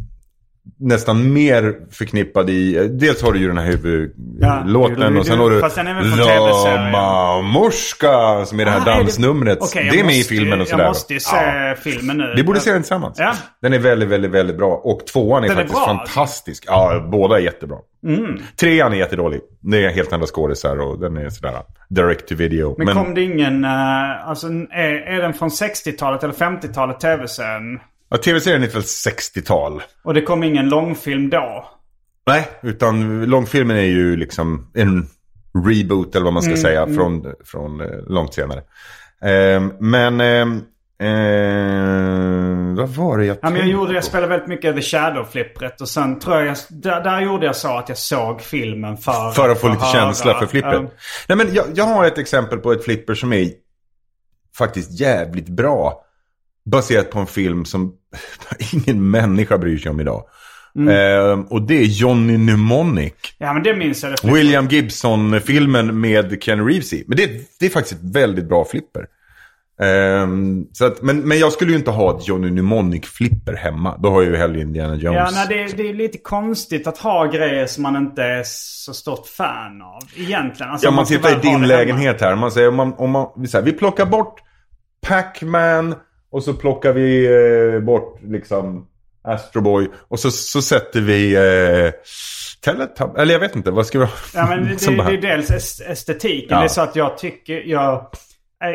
[0.79, 2.87] nästan mer förknippad i...
[2.87, 3.71] Dels har du ju den här Ja.
[3.71, 6.77] huvudlåten och sen har du är.
[6.77, 9.57] Rama Morska som är det här Ah, är det- dansnumret.
[9.61, 10.83] Okej, jag det är med i måste ju- filmen och sådär.
[10.83, 11.75] Jag måste ju se Ja.
[11.79, 12.33] filmen nu.
[12.35, 13.15] Vi borde se den tillsammans.
[13.19, 13.33] Ja.
[13.61, 14.73] Den är väldigt, väldigt, väldigt bra.
[14.83, 16.13] Och tvåan är Den är faktiskt bra, alltså.
[16.13, 16.63] fantastisk.
[16.67, 17.77] Ja, båda är jättebra.
[18.59, 19.41] Trean är jättedålig.
[19.61, 21.53] Det är helt andra skådisar och den är sådär
[21.89, 22.75] direct to video.
[22.77, 27.79] Men, kom det ingen, eh, alltså är, är den från 60-talet eller 50-talet tv-serien?
[28.11, 29.83] Ja, tv-serien är väl 60-tal.
[30.03, 31.69] Och det kom ingen långfilm då?
[32.27, 35.07] Nej, utan långfilmen är ju liksom en
[35.67, 38.61] reboot eller vad man ska Mm, säga från, från eh, långt senare.
[39.21, 40.61] Ehm, men ehm,
[42.75, 45.89] vad var det jag Ja, men jag, gjorde, jag spelade väldigt mycket The Shadow-flippret och
[45.89, 49.49] sen tror jag, jag där, där gjorde jag så att jag såg filmen för För
[49.49, 49.91] att få lite höra.
[49.93, 50.81] känsla för flippret.
[50.81, 50.89] Ja.
[51.27, 53.49] Nej men jag, jag har ett exempel på ett flipper som är
[54.57, 56.05] faktiskt jävligt bra.
[56.65, 57.93] Baserat på en film som
[58.73, 60.23] ingen människa bryr sig om idag.
[60.75, 60.89] Mm.
[60.95, 63.13] Ehm, och det är Johnny Mnemonic.
[63.37, 64.11] ja, men det minns jag.
[64.23, 64.33] Det.
[64.33, 67.03] William Gibson-filmen med Ken Reeves i.
[67.07, 69.05] Men det, det är faktiskt ett väldigt bra flipper.
[69.81, 73.97] Ehm, så att, men, men jag skulle ju inte ha ett Johnny Mnemonic-flipper hemma.
[73.97, 75.19] Då har jag ju hellre Indiana Jones.
[75.19, 78.43] Ja, nej, det, är- det är lite konstigt att ha grejer som man inte är
[78.45, 80.01] så stort fan av.
[80.15, 80.71] Egentligen.
[80.71, 81.65] Alltså, Ja, man tittar i din det hemma.
[81.67, 82.35] lägenhet här.
[82.35, 84.39] Man säger, om man, om man, vi, säger, vi plockar bort
[85.07, 85.95] Pac-Man
[86.31, 87.25] och så plockar vi
[87.75, 88.87] eh, bort liksom
[89.23, 89.87] Astro Boy.
[90.07, 91.91] Och så, så sätter vi eh,
[92.63, 93.17] Teletub.
[93.17, 94.11] Eller jag vet inte, vad ska vi ha?
[94.33, 96.47] Ja, men det, det, det är dels est- estetiken.
[96.49, 96.59] Ja.
[96.59, 97.61] Det är så att jag tycker...
[97.65, 98.07] Jag,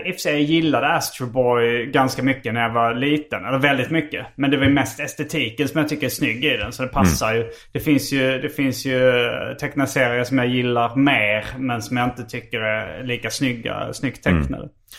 [0.07, 3.45] I och för sig jag gillade Astro Boy ganska mycket när jag var liten.
[3.45, 4.27] Eller väldigt mycket.
[4.37, 6.73] Men det var mest estetiken som jag tycker är snygg i den.
[6.73, 7.43] Så det passar Mm.
[7.43, 7.51] ju.
[7.73, 9.13] Det finns ju, det finns ju
[9.61, 11.45] tecknade serier som jag gillar mer.
[11.59, 14.43] Men som jag inte tycker är lika snygga, snyggt Mm.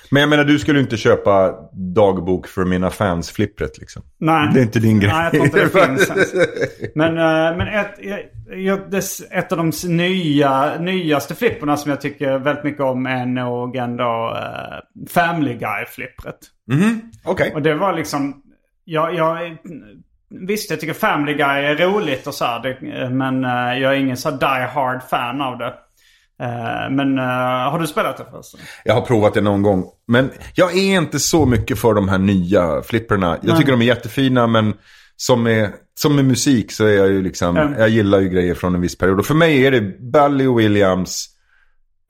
[0.09, 4.03] Men jag menar, du skulle inte köpa dagbok för mina fans-flippret liksom.
[4.17, 4.49] Nej.
[4.53, 5.11] Det är inte din grej.
[5.11, 6.33] Nej, jag tror inte det finns ens.
[6.95, 7.93] Men, eh, men ett,
[8.49, 13.25] jag, dess, ett av de nya, nyaste flipperna som jag tycker väldigt mycket om är
[13.25, 16.37] nog ändå uh, Family Guy-flippret.
[17.23, 17.51] Okej.
[17.53, 18.41] Och det var liksom...
[18.85, 19.57] Jag, jag,
[20.29, 23.99] visst, jag tycker Family Guy är roligt och så här, det, men eh, jag är
[23.99, 25.73] ingen så die hard fan av det.
[26.43, 27.23] Eh, men eh,
[27.71, 28.59] har du spelat det förresten?
[28.83, 29.85] Jag har provat det någon gång.
[30.07, 33.37] Men jag är inte så mycket för de här nya flipperna.
[33.41, 34.73] Jag tycker de är jättefina men
[35.15, 35.69] som med,
[35.99, 37.79] som med musik så är jag ju liksom, Mm.
[37.79, 39.19] jag gillar ju grejer från en viss period.
[39.19, 39.81] Och för mig är det
[40.11, 41.27] Bally Williams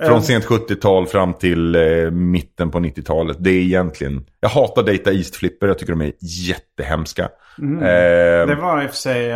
[0.04, 0.22] från Mm.
[0.22, 3.38] sent 70-tal fram till eh, mitten på 90-talet.
[3.40, 7.24] Det är egentligen, jag hatar Data East-flipper, jag tycker de är jättehemska.
[7.24, 9.32] Eh, Det var i och för sig...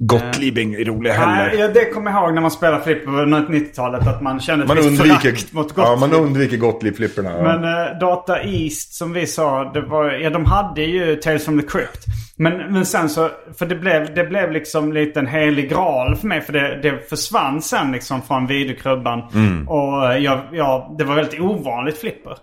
[0.00, 1.46] eh, Gottlieb är rolig heller.
[1.46, 4.06] Nej, ja, det kommer jag ihåg när man spelade flipper under 90-talet.
[4.06, 6.10] Att man kände Man visst undviker, mot ja, Gottlieb.
[6.10, 7.30] man undviker Gottlieb-flipperna.
[7.30, 7.42] Ja.
[7.42, 11.60] Men eh, Data East som vi sa, det var, ja de hade ju Tales from
[11.60, 12.04] the Crypt.
[12.36, 16.26] Men, men sen så, för det blev, det blev liksom lite en helig graal för
[16.26, 16.40] mig.
[16.40, 19.22] För det, det försvann sen liksom från videokrubban.
[19.34, 19.68] Mm.
[19.68, 22.36] Och eh, jag, jag, det var väldigt ovanligt flipper.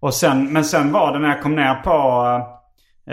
[0.00, 2.54] Och sen, men sen var det när jag kom ner på eh,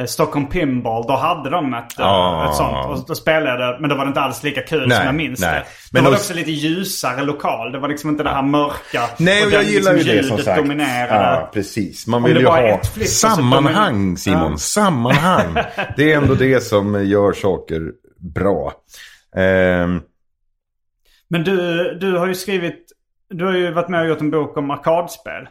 [0.07, 1.05] Stockholm Pinball.
[1.07, 2.49] Då hade de ett, eh, Ah.
[2.49, 2.87] ett sånt.
[2.99, 3.79] Och då spelade jag det.
[3.81, 5.59] Men då var det inte alls lika kul Nej, som jag minns nej.
[5.59, 5.65] det.
[5.91, 7.71] Men då var det också lite ljusare lokal.
[7.71, 9.01] Det var liksom inte det här mörka.
[9.19, 10.57] Nej, och jag gillar ju liksom det som sagt.
[10.61, 11.23] dominerade.
[11.23, 12.07] Ja, precis.
[12.07, 14.51] Man vill ju ha så sammanhang, Simon.
[14.51, 14.57] Ja.
[14.57, 15.53] Sammanhang.
[15.97, 17.81] Det är ändå det som gör saker
[18.35, 18.73] bra.
[19.35, 20.01] Ehm,
[21.29, 21.57] Men du,
[22.01, 22.85] du har ju skrivit...
[23.29, 25.47] Du har ju varit med och gjort en bok om arkadspel.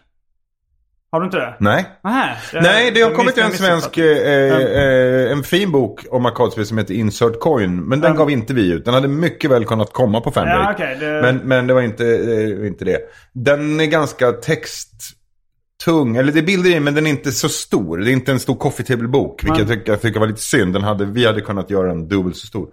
[1.13, 1.55] Har du inte det?
[1.61, 1.85] nej.
[2.05, 6.79] Nähä, Nej, det har kommit en svensk, eh, eh, en fin bok om arkadspel som
[6.79, 7.77] heter Insert Coin.
[7.89, 8.19] Men den Mm.
[8.19, 8.85] gav inte vi ut.
[8.85, 10.59] Den hade mycket väl kunnat komma på Fanbreak.
[10.69, 12.99] Ja, okej, det- men, men det var inte, eh, inte det.
[13.33, 16.17] Den är ganska texttung.
[16.17, 17.99] Eller det är bilder i men den är inte så stor.
[17.99, 19.45] Det är inte en stor coffee table-bok.
[19.45, 20.73] Vilket jag tycker, jag tycker var lite synd.
[20.73, 22.69] Den hade, vi hade kunnat göra den dubbelt så stor.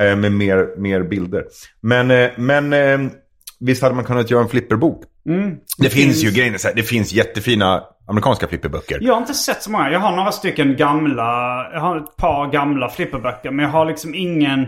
[0.00, 1.44] Eh, med mer, mer bilder.
[1.82, 2.98] Men, eh, men eh,
[3.60, 5.04] visst hade man kunnat göra en flipperbok.
[5.78, 8.98] Det, finns, ju grejer, så här, det finns jättefina amerikanska flipperböcker.
[9.00, 9.90] Jag har inte sett så många.
[9.90, 11.22] Jag har några stycken gamla...
[11.72, 13.50] Jag har ett par gamla flipperböcker.
[13.50, 14.60] Men jag har liksom ingen...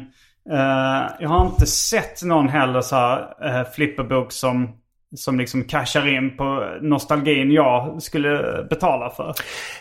[0.51, 4.79] eh, jag har inte sett någon heller så här uh, flipperbok som...
[5.17, 9.35] Som liksom cashar in på nostalgin jag skulle betala för.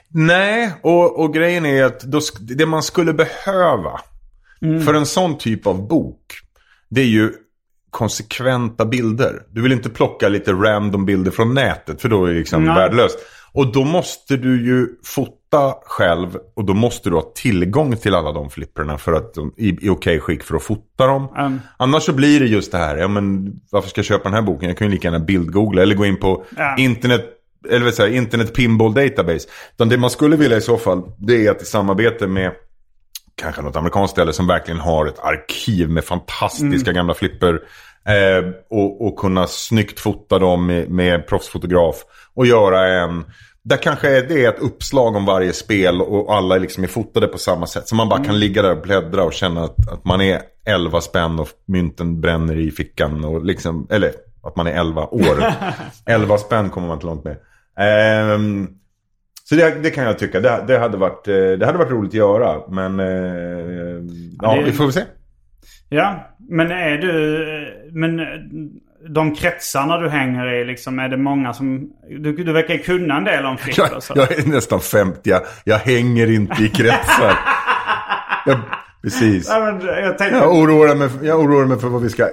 [0.07, 3.99] Nej, och, och grejen är att då, det man skulle behöva
[4.85, 6.33] för en sån typ av bok,
[6.89, 7.33] det är ju
[7.91, 9.41] konsekventa bilder.
[9.49, 12.75] Du vill inte plocka lite random bilder från nätet, för då är det liksom Nej.
[12.75, 13.19] värdelöst.
[13.53, 18.31] Och då måste du ju fota själv och då måste du ha tillgång till alla
[18.31, 21.27] de flipprarna för att är i okej skick för att fota dem.
[21.37, 21.59] Mm.
[21.77, 24.41] Annars så blir det just det här, ja men varför ska jag köpa den här
[24.41, 24.69] boken?
[24.69, 26.75] Jag kan ju lika gärna bildgoogla eller gå in på Ja.
[26.77, 27.25] internet
[27.69, 29.47] eller vad säger, internet pinball database.
[29.73, 32.51] Utan det man skulle vilja i så fall, det är att i samarbete med
[33.41, 37.59] kanske något amerikanskt ställe som verkligen har ett arkiv med fantastiska gamla flipper.
[38.05, 41.95] Eh, och, och kunna snyggt fota dem med, med proffsfotograf.
[42.33, 43.25] Och göra en,
[43.63, 47.37] där kanske det är ett uppslag om varje spel och alla liksom är fotade på
[47.37, 47.87] samma sätt.
[47.87, 51.01] Så man bara kan ligga där och bläddra och känna att, att man är 11
[51.01, 53.25] spänn och mynten bränner i fickan.
[53.25, 54.11] Och liksom, eller
[54.43, 55.43] att man är 11 år.
[56.05, 57.37] 11 spänn kommer man inte långt med.
[57.79, 58.67] Ehm,
[59.51, 60.39] så det, det kan jag tycka.
[60.39, 62.61] Det, det, hade varit, eh, det hade varit roligt att göra.
[62.69, 63.05] Men eh,
[64.41, 65.03] ja, det- vi får väl se.
[65.89, 67.89] Ja, men är du...
[67.91, 68.21] Men
[69.09, 71.89] de kretsarna du hänger i liksom, är det många som...
[72.09, 73.89] Du, du verkar kunna en del om flipper.
[73.91, 74.13] Jag, så.
[74.15, 75.29] jag är nästan 50.
[75.29, 77.39] Jag, jag hänger inte i kretsar.
[78.45, 78.59] jag,
[79.03, 79.47] precis.
[79.49, 80.37] Ja, men jag tänkte...
[80.37, 82.27] Jag oroar, mig, jag oroar mig för vad, vi ska,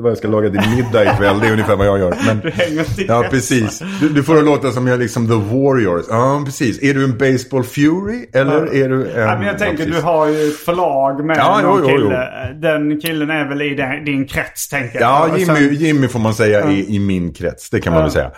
[0.00, 1.40] vad jag ska laga till middag ikväll.
[1.40, 2.14] Det är ungefär vad jag gör.
[2.26, 3.82] Men, Du hänger i ja, precis.
[4.00, 6.04] Du, du får det låta som jag är liksom the warriors.
[6.08, 6.82] Ja, precis.
[6.82, 8.26] Är du en baseball fury?
[8.34, 9.20] Eller är du en...
[9.20, 9.94] Ja, men jag tänker, precis.
[9.94, 12.06] du har ju ett förlag med Ja, någon jo, jo, jo.
[12.08, 12.52] kille.
[12.54, 15.10] Den killen är väl i din, din krets, tänker jag.
[15.10, 17.70] Ja, Jimmy, sen- Jimmy får man säga i, i min krets.
[17.70, 18.04] Det kan man Ja.
[18.04, 18.30] väl säga.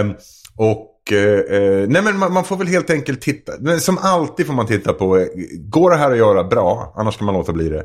[0.00, 0.12] Ehm,
[0.56, 3.52] och eh, eh, nej men man, man, får väl helt enkelt titta.
[3.60, 5.26] Men som alltid får man titta på, eh,
[5.58, 6.92] går det här att göra bra?
[6.96, 7.84] Annars kan man låta bli det.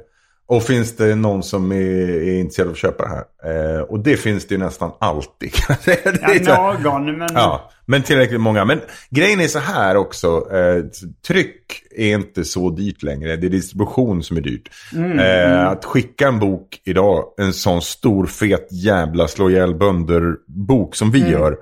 [0.51, 1.78] Och finns det någon som är,
[2.09, 3.78] är intresserad av att köpa det här?
[3.78, 5.51] Eh, och det finns det ju nästan alltid.
[5.86, 7.30] det ja, någon, men...
[7.34, 8.65] Ja, men tillräckligt många.
[8.65, 10.28] Men grejen är så här också.
[10.51, 10.84] Eh,
[11.28, 13.36] tryck är inte så dyrt längre.
[13.36, 14.69] Det är distribution som är dyrt.
[14.95, 15.67] Mm, eh, mm.
[15.67, 21.19] Att skicka en bok idag, en sån stor fet jävla slå ihjäl bönder-bok som vi
[21.19, 21.32] mm.
[21.32, 21.57] gör.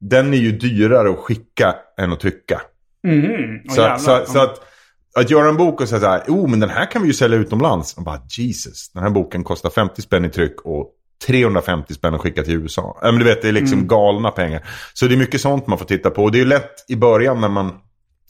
[0.00, 2.60] Den är ju dyrare att skicka än att trycka.
[3.06, 3.68] Mm.
[3.68, 4.68] Så, så, så, att
[5.14, 7.14] att göra en bok och säga så här, oh men den här kan vi ju
[7.14, 7.96] sälja utomlands.
[7.96, 10.90] Och bara Jesus, den här boken kostar 50 spänn i tryck och
[11.26, 12.98] 350 spänn att skicka till USA.
[13.02, 13.88] Ja, men du vet, det är liksom mm.
[13.88, 14.68] galna pengar.
[14.94, 16.22] Så det är mycket sånt man får titta på.
[16.22, 17.72] Och det är lätt i början när man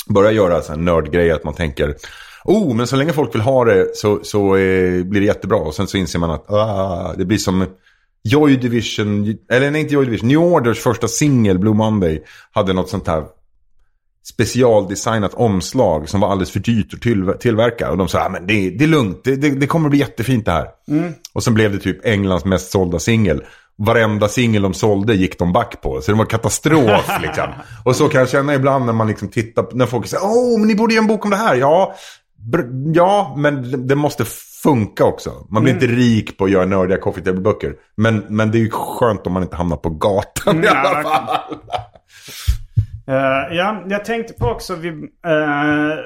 [0.08, 1.94] börjar göra så här nördgrejer att man tänker,
[2.44, 5.58] oh men så länge folk vill ha det så, så eh, blir det jättebra.
[5.58, 7.66] Och sen så inser man att ah, det blir som
[8.24, 12.88] Joy Division, eller nej inte Joy Division, New Orders första singel Blue Monday hade något
[12.88, 13.24] sånt här
[14.28, 17.90] specialdesignat omslag som var alldeles för dyrt att tillverka.
[17.90, 20.52] Och de sa, men det, det är lugnt, det, det, det kommer bli jättefint det
[20.52, 20.66] här.
[20.88, 21.12] Mm.
[21.32, 23.42] Och sen blev det typ Englands mest sålda singel.
[23.78, 26.00] Varenda singel de sålde gick de back på.
[26.00, 27.48] Så det var katastrof liksom.
[27.84, 30.68] Och så kan jag känna ibland när man liksom tittar, när folk säger, åh, men
[30.68, 31.54] ni borde göra en bok om det här.
[31.54, 31.94] Ja,
[32.94, 34.24] ja men det måste
[34.62, 35.30] funka också.
[35.50, 35.84] Man blir mm.
[35.84, 37.74] inte rik på att göra nördiga coffee table-böcker.
[37.96, 41.02] Men, men det är ju skönt om man inte hamnar på gatan mm, i alla
[41.02, 41.38] fall.
[43.08, 44.98] Uh, ja, jag tänkte på också vi, uh,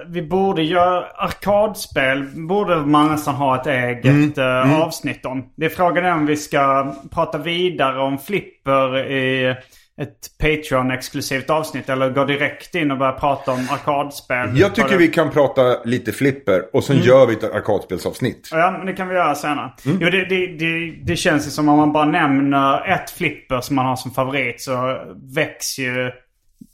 [0.07, 2.26] vi borde göra arkadspel.
[2.35, 4.33] Borde man nästan ha ett eget mm.
[4.39, 4.83] Uh, mm.
[4.83, 5.45] avsnitt om.
[5.57, 9.57] Det är frågan är om vi ska prata vidare om flipper i
[10.03, 11.88] ett Patreon-exklusivt avsnitt.
[11.88, 14.59] Eller gå direkt in och börja prata om arkadspel.
[14.59, 17.09] Jag tycker vi kan prata lite flipper och sen mm.
[17.09, 18.48] gör vi ett arkadspelsavsnitt.
[18.53, 19.72] Ja, men det kan vi göra senare.
[19.86, 19.98] Mm.
[20.00, 23.76] Jo, det, det, det, det känns ju som om man bara nämner ett flipper som
[23.76, 24.98] man har som favorit så
[25.34, 26.11] väcks ju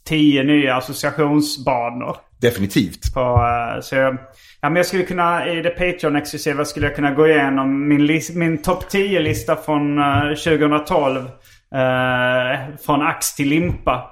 [0.07, 2.17] tio nya associationsbanor.
[2.41, 3.13] Definitivt.
[3.13, 4.13] På, uh, så jag,
[4.61, 8.57] ja, men jag skulle kunna, i det Patreon-exklusiva skulle jag kunna gå igenom min, min
[8.57, 11.25] topp 10-lista från uh, 2012.
[11.75, 14.11] Uh, från ax till limpa.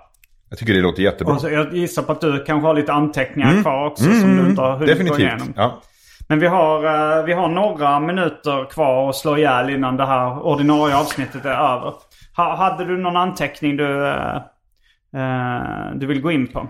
[0.50, 1.34] Jag tycker det låter jättebra.
[1.34, 3.64] Och så, jag gissar på att du kanske har lite anteckningar mm.
[3.64, 5.18] kvar också mm, som du inte har hunnit definitivt.
[5.18, 5.54] gå igenom.
[5.56, 5.82] Ja.
[6.30, 10.46] Men vi har, uh, vi har några minuter kvar att slå ihjäl innan det här
[10.46, 11.94] ordinarie avsnittet är över.
[12.38, 13.88] Ha, hade du någon anteckning du...
[13.88, 14.36] Uh,
[15.16, 16.70] uh, du vill gå in på?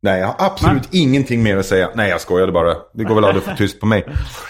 [0.00, 1.00] Nej, jag har absolut men...
[1.00, 1.90] ingenting mer att säga.
[1.94, 2.76] Nej, jag skojade bara.
[2.94, 4.06] Det går väl att få tyst på mig.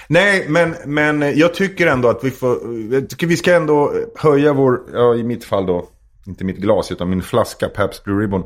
[0.08, 2.58] Nej, men, men jag tycker ändå att vi får...
[2.92, 5.88] Jag tycker vi ska ändå höja vår, ja i mitt fall då,
[6.26, 8.44] inte mitt glas utan min flaska Pabst Blue Ribbon.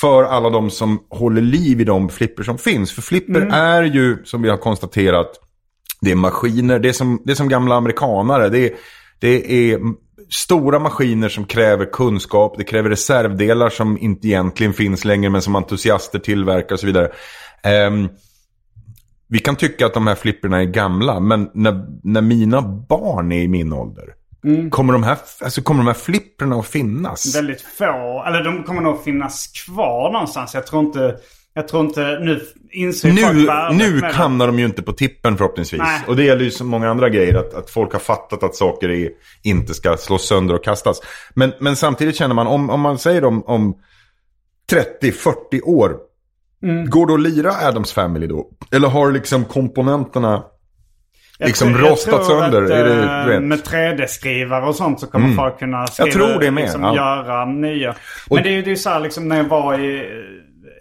[0.00, 2.92] För alla de som håller liv i de flipper som finns.
[2.92, 3.52] För flipper mm.
[3.52, 5.28] är ju, som vi har konstaterat,
[6.00, 8.48] Det är maskiner, det är som, det är som gamla amerikanare.
[8.48, 8.72] Det är,
[9.18, 9.78] det är
[10.32, 12.54] stora maskiner som kräver kunskap.
[12.58, 17.12] Det kräver reservdelar som inte egentligen finns längre men som entusiaster tillverkar och så vidare.
[17.62, 18.08] Ehm,
[19.28, 23.42] vi kan tycka att de här flipperna är gamla, men när, när mina barn är
[23.42, 24.04] i min ålder,
[24.70, 27.36] kommer, de här, alltså, kommer de här flipperna att finnas?
[27.36, 28.24] Väldigt få.
[28.26, 30.54] Eller de kommer nog finnas kvar någonstans.
[30.54, 31.16] Jag tror inte...
[31.54, 32.00] Jag tror inte...
[32.20, 32.40] Nu
[32.72, 35.80] inser Nu, nu hamnar de ju inte på tippen förhoppningsvis.
[35.82, 36.00] Nej.
[36.06, 37.34] Och det gäller ju så många andra grejer.
[37.34, 39.10] Att, att folk har fattat att saker är,
[39.42, 41.00] inte ska slås sönder och kastas.
[41.34, 43.74] Men, men samtidigt känner man, om, om man säger om, om
[44.72, 45.96] 30-40 år.
[46.62, 46.90] Mm.
[46.90, 48.46] Går det att lira Adams Family då?
[48.72, 50.42] Eller har liksom komponenterna
[51.38, 52.62] Jag liksom tror- rostat sönder?
[52.62, 53.42] Att, är det, eh, du vet?
[53.42, 55.36] med 3D-skrivare och sånt så kommer Mm.
[55.36, 56.94] folk kunna skriva, Jag tror det med, liksom, ja.
[56.96, 57.90] göra nya.
[58.28, 60.08] Och- Men det är ju så här liksom när jag var i,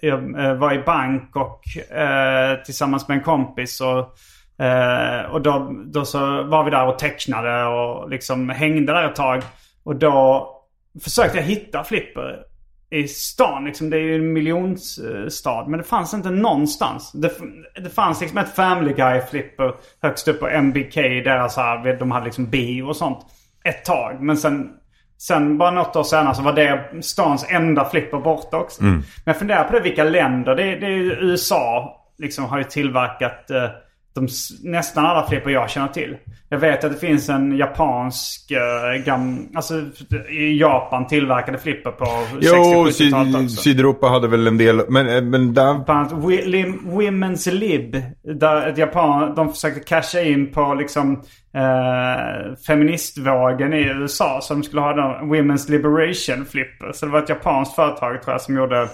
[0.01, 3.81] jag var i Bangkok eh, tillsammans med en kompis.
[3.81, 9.09] Och, eh, och då, då så var vi där och tecknade och liksom hängde där
[9.09, 9.41] ett tag.
[9.83, 10.47] Och då
[11.03, 12.43] försökte jag hitta flipper
[12.89, 13.65] i stan.
[13.65, 15.65] Liksom, det är ju en miljonstad.
[15.67, 17.11] Men det fanns inte någonstans.
[17.11, 17.31] Det,
[17.83, 20.95] det fanns liksom ett Family Guy-flipper högst upp på MBK.
[20.95, 23.25] Deras här, de hade liksom bio och sånt.
[23.63, 24.21] Ett tag.
[24.21, 24.69] Men sen,
[25.21, 28.81] sen bara något år senare så var det stans enda flipper borta också.
[28.81, 28.93] Mm.
[28.95, 30.55] Men jag funderar på det, vilka länder.
[30.55, 33.69] Det, det är ju USA liksom har ju tillverkat eh,
[34.13, 34.27] de,
[34.63, 36.17] nästan alla flipper jag känner till.
[36.49, 39.73] Jag vet att det finns en japansk, eh, gam, alltså
[40.29, 42.05] i Japan tillverkade flipper på
[42.41, 43.55] Jo, 60-70-talet Syd, också.
[43.61, 45.85] Sydeuropa hade väl en del, men, eh, men där...
[45.85, 47.95] Bland Lim- Women's Lib.
[48.39, 51.11] Där ett Japan, de försökte casha in på liksom
[51.55, 54.39] eh, feministvågen i USA.
[54.41, 56.91] Så de skulle ha den Women's Liberation flipper.
[56.93, 58.87] Så det var ett japanskt företag tror jag som gjorde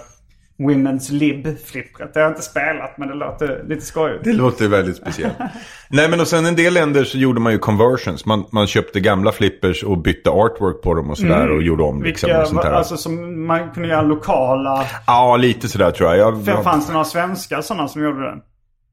[0.58, 2.14] Women's Lib-flippret.
[2.14, 4.24] Det har jag inte spelat men det låter lite skojigt.
[4.24, 5.34] Det låter väldigt speciellt.
[5.88, 8.26] Nej men och sen en del länder så gjorde man ju conversions.
[8.26, 12.02] Man, man köpte gamla flippers och bytte artwork på dem och sådär och gjorde om
[12.02, 12.26] liksom.
[12.26, 12.72] Vilka, och sånt där.
[12.72, 14.84] alltså som man kunde göra lokala.
[15.06, 16.18] Ja, lite sådär tror jag.
[16.18, 18.40] jag, jag Fanns det några svenskar sådana som gjorde det?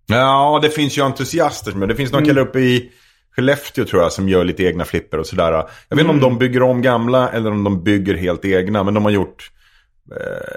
[0.08, 1.72] Ja, det finns ju entusiaster.
[1.72, 2.92] Men det finns några killar uppe i
[3.36, 5.52] Skellefteå tror jag som gör lite egna flipper och sådär.
[5.90, 8.84] Jag vet inte om de bygger om gamla eller om de bygger helt egna.
[8.84, 9.52] Men de har gjort,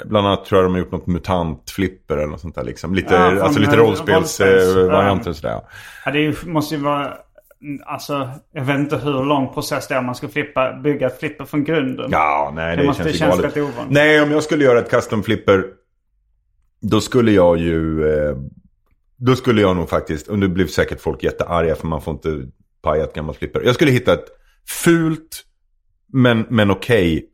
[0.05, 2.95] bland annat tror jag de har gjort något mutantflipper eller något sånt där liksom.
[2.95, 5.61] Lite, Ja, alltså lite eh, rollspelsvarianter rollspels, och sådär.
[6.05, 7.15] Ja, det ju- måste ju vara...
[7.87, 11.21] Alltså, jag vet inte hur lång process det är om man ska flippa, bygga ett
[11.21, 12.09] flipper från grunden.
[12.11, 13.45] Ja, nej det, Det måste känns galet.
[13.57, 13.91] rätt ovanligt.
[13.95, 15.65] Nej, om jag skulle göra ett custom flipper.
[16.81, 18.09] Då skulle jag ju...
[18.13, 18.37] Eh,
[19.17, 22.43] då skulle jag nog faktiskt, och nu blir säkert folk jättearga för man får inte
[22.83, 23.63] paja ett gammalt flipper.
[23.65, 24.27] Jag skulle hitta ett
[24.85, 25.45] fult
[26.13, 27.27] men, men okej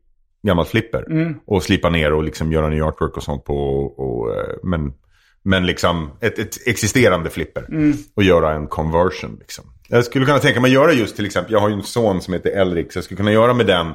[0.45, 1.07] gammalt flipper.
[1.11, 1.34] Mm.
[1.47, 3.57] Och slipa ner och liksom göra ny artwork och sånt på.
[3.57, 4.92] Och, och, eh, men,
[5.42, 7.66] men liksom ett, ett existerande flipper.
[7.68, 7.97] Mm.
[8.14, 9.64] Och göra en conversion liksom.
[9.88, 12.34] Jag skulle kunna tänka mig göra just till exempel, jag har ju en son som
[12.34, 12.92] heter Elric.
[12.92, 13.92] Så jag skulle kunna göra med den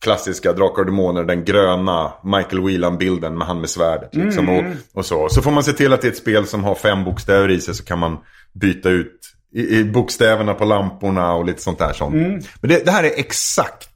[0.00, 4.14] klassiska Drakar och Demoner, den gröna Michael Whelan-bilden med han med svärdet.
[4.14, 4.66] Liksom, Mm.
[4.66, 5.28] och, och så.
[5.28, 7.60] så får man se till att det är ett spel som har fem bokstäver i
[7.60, 8.18] sig så kan man
[8.52, 9.20] byta ut
[9.54, 11.92] i, i bokstäverna på lamporna och lite sånt där.
[11.92, 12.14] Sånt.
[12.14, 12.40] Mm.
[12.60, 13.87] Men det, det här är exakt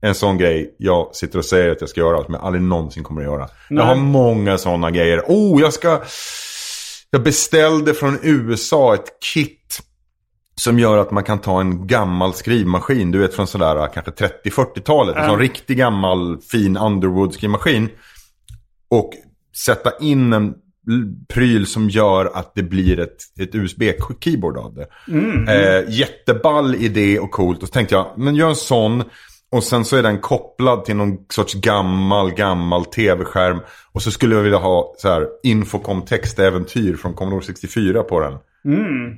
[0.00, 3.02] en sån grej jag sitter och säger att jag ska göra som jag aldrig någonsin
[3.02, 3.48] kommer att göra.
[3.68, 5.22] Jag har många sådana grejer.
[5.26, 6.02] Oh, jag ska...
[7.10, 9.80] Jag beställde från USA ett kit
[10.54, 14.10] som gör att man kan ta en gammal skrivmaskin, du vet från sådär kanske
[14.44, 15.16] 30-40-talet.
[15.16, 17.88] En sån riktig gammal fin Underwood skrivmaskin.
[18.90, 19.12] Och
[19.64, 20.54] sätta in en
[21.28, 24.86] pryl som gör att det blir ett, ett USB-keyboard av det.
[25.48, 27.62] Eh, jätteball idé och coolt.
[27.62, 29.02] Och så tänkte jag, men gör en sån.
[29.52, 33.60] Och sen så är den kopplad till någon sorts gammal, gammal tv-skärm.
[33.92, 38.32] Och så skulle jag vilja ha så här Infocom textäventyr från Commodore 64 på den.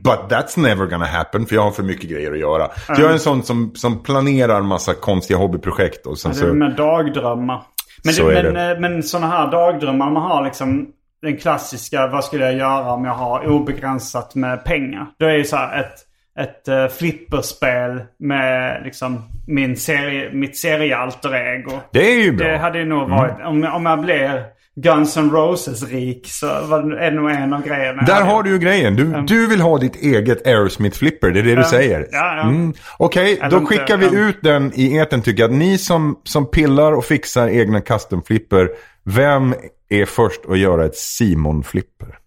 [0.03, 2.69] But that's never gonna happen för jag har för mycket grejer att göra.
[2.69, 6.53] Så jag är en sån som, som planerar massa konstiga hobbyprojekt och sen Det är
[6.53, 7.63] med dagdrömmar.
[8.05, 10.87] Men, Så det, men, eh, men sådana här dagdrömmar man har liksom
[11.23, 15.07] den klassiska, vad skulle jag göra om jag har obegränsat med pengar?
[15.19, 15.95] Då är ju så här ett,
[16.39, 21.81] ett uh, flipperspel med liksom min serie, mitt seriealter ego.
[21.93, 22.49] Det är ju bra.
[22.49, 24.45] Det hade ju nog varit, om, om jag blir
[24.77, 28.03] Guns N' Roses-rik så var det nog en av grejerna.
[28.03, 28.97] Där har du ju grejen.
[28.97, 32.09] Du, du vill ha ditt eget Aerosmith-flipper, det är det du säger.
[32.13, 32.43] ja, ja.
[32.43, 32.75] Mm.
[32.99, 34.13] Okej, Eller då skickar vi ja.
[34.13, 35.51] ut den i eten tycker jag.
[35.51, 38.69] Att ni som, som pillar och fixar egna custom-flipper,
[39.05, 39.55] vem
[39.89, 42.22] är först att göra ett Simon-flipper?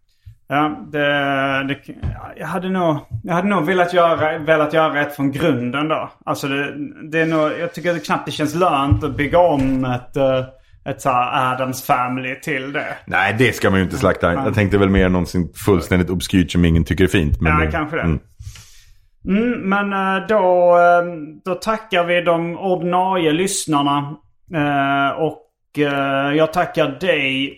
[0.47, 0.99] Ja, det,
[1.67, 1.77] det,
[2.37, 6.09] jag, hade nog, jag hade nog velat göra, velat göra ett från grunden då.
[6.25, 6.73] Alltså det,
[7.11, 10.39] det är nog, jag tycker det knappt det känns lönt att bygga om ett, eh,
[10.89, 12.85] ett så Adams Family till det.
[13.05, 14.33] Nej, det ska man ju inte slakta.
[14.33, 17.41] Jag tänkte väl mer någonsin fullständigt obskyrt som ingen tycker är fint.
[17.41, 18.01] Men Ja, det- kanske det.
[18.01, 18.19] Mm.
[19.27, 21.05] Mm, men eh, då, eh,
[21.45, 23.97] då tackar vi de ordinarie lyssnarna.
[24.55, 25.41] Eh, Och
[25.79, 27.57] eh, jag tackar dig.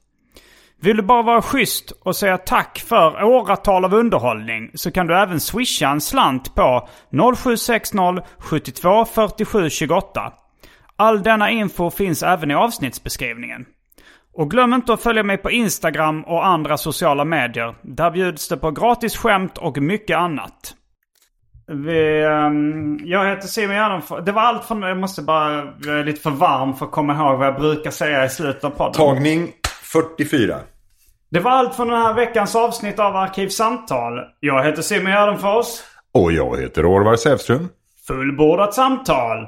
[0.83, 5.15] Vill du bara vara schysst och säga tack för åratal av underhållning så kan du
[5.17, 6.87] även swisha en slant på
[7.35, 7.97] 0760
[8.39, 10.33] 72 47 28.
[10.95, 13.65] All denna info finns även i avsnittsbeskrivningen.
[14.33, 17.75] Och glöm inte att följa mig på Instagram och andra sociala medier.
[17.81, 20.75] Där bjuds det på gratis skämt och mycket annat.
[21.67, 24.25] Vi, ehm, jag heter Simon Gärdenfors.
[24.25, 25.73] Det var allt från Jag måste bara...
[25.85, 28.63] Jag är lite för varm för att komma ihåg vad jag brukar säga i slutet
[28.63, 28.93] av podden.
[28.93, 29.53] Tagning
[29.91, 30.59] 44.
[31.29, 34.13] Det var allt från den här veckans avsnitt av Arkivsamtal.
[34.39, 35.67] Jag heter Simon Gärdenfors.
[36.13, 37.69] Och jag heter Orvar Sävström.
[38.07, 39.47] Fullbordat samtal.